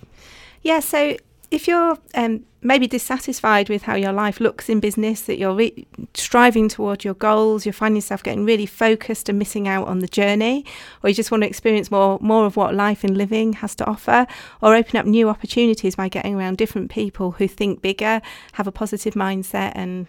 Yeah. 0.61 0.81
So 0.81 1.15
if 1.53 1.67
you're 1.67 1.97
um, 2.15 2.43
maybe 2.61 2.87
dissatisfied 2.87 3.69
with 3.69 3.83
how 3.83 3.95
your 3.95 4.11
life 4.11 4.39
looks 4.39 4.69
in 4.69 4.79
business, 4.79 5.21
that 5.21 5.37
you're 5.37 5.53
re- 5.53 5.85
striving 6.15 6.67
toward 6.67 7.03
your 7.03 7.13
goals, 7.13 7.65
you're 7.65 7.73
finding 7.73 7.97
yourself 7.97 8.23
getting 8.23 8.43
really 8.43 8.65
focused 8.65 9.29
and 9.29 9.37
missing 9.37 9.67
out 9.67 9.87
on 9.87 9.99
the 9.99 10.07
journey, 10.07 10.65
or 11.03 11.09
you 11.09 11.15
just 11.15 11.29
want 11.29 11.43
to 11.43 11.47
experience 11.47 11.91
more 11.91 12.17
more 12.21 12.45
of 12.45 12.57
what 12.57 12.73
life 12.73 13.03
and 13.03 13.15
living 13.15 13.53
has 13.53 13.75
to 13.75 13.85
offer, 13.85 14.25
or 14.61 14.75
open 14.75 14.97
up 14.97 15.05
new 15.05 15.29
opportunities 15.29 15.95
by 15.95 16.09
getting 16.09 16.35
around 16.35 16.57
different 16.57 16.89
people 16.89 17.31
who 17.31 17.47
think 17.47 17.81
bigger, 17.81 18.21
have 18.53 18.67
a 18.67 18.71
positive 18.71 19.13
mindset, 19.13 19.71
and 19.75 20.07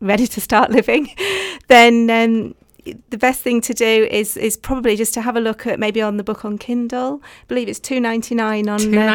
ready 0.00 0.26
to 0.26 0.40
start 0.40 0.70
living, 0.78 1.08
then 1.68 2.10
um, 2.10 2.54
the 3.10 3.18
best 3.18 3.42
thing 3.42 3.60
to 3.60 3.74
do 3.74 4.08
is 4.10 4.36
is 4.36 4.56
probably 4.56 4.96
just 4.96 5.14
to 5.14 5.20
have 5.20 5.36
a 5.36 5.40
look 5.40 5.66
at 5.66 5.78
maybe 5.78 6.00
on 6.00 6.16
the 6.16 6.24
book 6.24 6.44
on 6.44 6.58
Kindle. 6.58 7.20
I 7.24 7.44
believe 7.48 7.68
it's 7.68 7.80
two 7.80 8.00
ninety 8.00 8.34
nine 8.34 8.68
on 8.68 8.80
uh, 8.96 9.06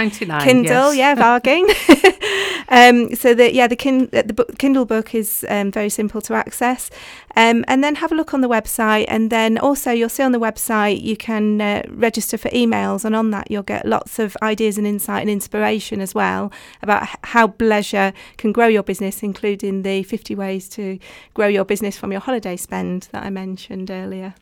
Kindle. 0.43 0.93
Yes. 0.93 0.97
Yeah, 0.97 1.15
bargain. 1.25 1.65
um, 2.69 3.15
so 3.15 3.33
that 3.33 3.53
yeah, 3.53 3.67
the 3.67 3.75
kin- 3.75 4.09
the 4.11 4.33
book, 4.33 4.57
Kindle 4.57 4.85
book 4.85 5.15
is 5.15 5.45
um, 5.49 5.71
very 5.71 5.89
simple 5.89 6.21
to 6.21 6.33
access, 6.33 6.89
um, 7.35 7.65
and 7.67 7.83
then 7.83 7.95
have 7.95 8.11
a 8.11 8.15
look 8.15 8.33
on 8.33 8.41
the 8.41 8.49
website. 8.49 9.05
And 9.07 9.31
then 9.31 9.57
also 9.57 9.91
you'll 9.91 10.09
see 10.09 10.23
on 10.23 10.31
the 10.31 10.39
website 10.39 11.01
you 11.01 11.17
can 11.17 11.61
uh, 11.61 11.83
register 11.89 12.37
for 12.37 12.49
emails, 12.49 13.05
and 13.05 13.15
on 13.15 13.31
that 13.31 13.49
you'll 13.49 13.63
get 13.63 13.85
lots 13.85 14.19
of 14.19 14.37
ideas 14.41 14.77
and 14.77 14.85
insight 14.85 15.21
and 15.21 15.29
inspiration 15.29 16.01
as 16.01 16.13
well 16.13 16.51
about 16.81 17.07
how 17.23 17.47
Bleisure 17.47 18.13
can 18.37 18.51
grow 18.51 18.67
your 18.67 18.83
business, 18.83 19.23
including 19.23 19.81
the 19.81 20.03
fifty 20.03 20.35
ways 20.35 20.69
to 20.69 20.99
grow 21.33 21.47
your 21.47 21.65
business 21.65 21.97
from 21.97 22.11
your 22.11 22.21
holiday 22.21 22.55
spend 22.55 23.07
that 23.11 23.23
I 23.23 23.29
mentioned 23.29 23.54
earlier. 23.89 24.35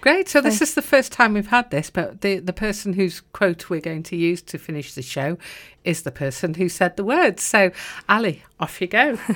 Great. 0.00 0.28
So 0.28 0.40
this 0.40 0.62
is 0.62 0.74
the 0.74 0.82
first 0.82 1.12
time 1.12 1.34
we've 1.34 1.48
had 1.48 1.70
this, 1.70 1.90
but 1.90 2.20
the 2.20 2.38
the 2.38 2.52
person 2.52 2.94
whose 2.94 3.20
quote 3.20 3.68
we're 3.68 3.80
going 3.80 4.02
to 4.04 4.16
use 4.16 4.42
to 4.42 4.58
finish 4.58 4.94
the 4.94 5.02
show 5.02 5.38
is 5.84 6.02
the 6.02 6.10
person 6.10 6.54
who 6.54 6.68
said 6.68 6.96
the 6.96 7.04
words. 7.04 7.42
So 7.42 7.70
Ali, 8.08 8.42
off 8.58 8.80
you 8.80 8.86
go. 8.86 9.18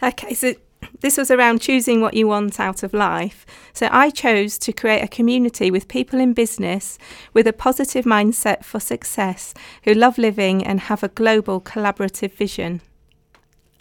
Okay, 0.00 0.32
so 0.32 0.54
this 1.00 1.16
was 1.16 1.28
around 1.28 1.60
choosing 1.60 2.00
what 2.00 2.14
you 2.14 2.28
want 2.28 2.60
out 2.60 2.82
of 2.82 2.94
life. 2.94 3.44
So 3.72 3.88
I 3.90 4.10
chose 4.10 4.58
to 4.58 4.72
create 4.72 5.02
a 5.02 5.08
community 5.08 5.70
with 5.72 5.88
people 5.88 6.20
in 6.20 6.34
business 6.34 6.98
with 7.34 7.46
a 7.46 7.52
positive 7.52 8.04
mindset 8.04 8.64
for 8.64 8.78
success 8.78 9.54
who 9.82 9.94
love 9.94 10.18
living 10.18 10.64
and 10.64 10.80
have 10.80 11.02
a 11.02 11.08
global 11.08 11.60
collaborative 11.60 12.32
vision. 12.32 12.80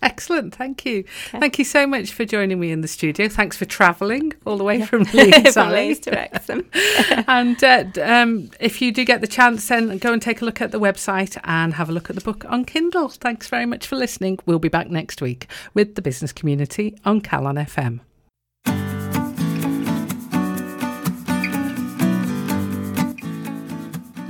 Excellent. 0.02 0.54
Thank 0.54 0.86
you. 0.86 1.00
Okay. 1.00 1.40
Thank 1.40 1.58
you 1.58 1.66
so 1.66 1.88
much 1.88 2.12
for 2.12 2.24
joining 2.24 2.60
me 2.60 2.72
in 2.72 2.82
the 2.82 2.88
studio. 2.88 3.28
Thanks 3.28 3.58
for 3.58 3.66
travelling 3.66 4.34
all 4.46 4.58
the 4.58 4.64
way 4.64 4.86
from 4.86 5.04
Leeds, 5.14 5.54
From 5.54 5.70
Ali. 5.70 5.88
Leeds 5.88 6.02
to 6.02 6.12
Wrexham. 6.12 6.70
and 7.28 7.64
uh, 7.64 7.86
um, 8.04 8.52
if 8.60 8.82
you 8.82 8.92
do 8.92 9.04
get 9.04 9.22
the 9.22 9.28
chance, 9.28 9.68
then 9.68 9.98
go 9.98 10.14
and 10.14 10.22
take 10.22 10.42
a 10.42 10.46
look 10.46 10.62
at 10.62 10.72
the 10.72 10.80
website 10.80 11.38
and 11.44 11.74
have 11.74 11.90
a 11.90 11.92
look 11.92 12.10
at 12.10 12.16
the 12.16 12.22
book 12.22 12.46
on 12.48 12.66
Kindle. 12.66 13.10
Thanks 13.10 13.48
very 13.48 13.66
much 13.66 13.88
for 13.88 13.96
listening. 13.96 14.40
We'll 14.46 14.60
be 14.60 14.70
back 14.70 14.90
next 14.90 15.22
week 15.22 15.48
with 15.74 15.96
the 15.96 16.02
business 16.02 16.32
community 16.32 16.98
on 17.04 17.22
Calon 17.22 17.56
FM. 17.56 18.02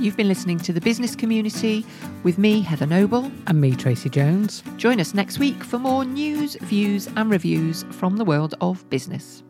You've 0.00 0.16
been 0.16 0.28
listening 0.28 0.58
to 0.60 0.72
the 0.72 0.80
business 0.80 1.16
community 1.16 1.84
with 2.22 2.38
me, 2.38 2.60
Heather 2.60 2.86
Noble. 2.86 3.30
And 3.46 3.60
me, 3.60 3.74
Tracy 3.74 4.08
Jones. 4.08 4.62
Join 4.76 5.00
us 5.00 5.14
next 5.14 5.38
week 5.38 5.62
for 5.64 5.78
more 5.78 6.04
news, 6.04 6.54
views, 6.62 7.08
and 7.16 7.30
reviews 7.30 7.84
from 7.90 8.16
the 8.16 8.24
world 8.24 8.54
of 8.60 8.88
business. 8.90 9.42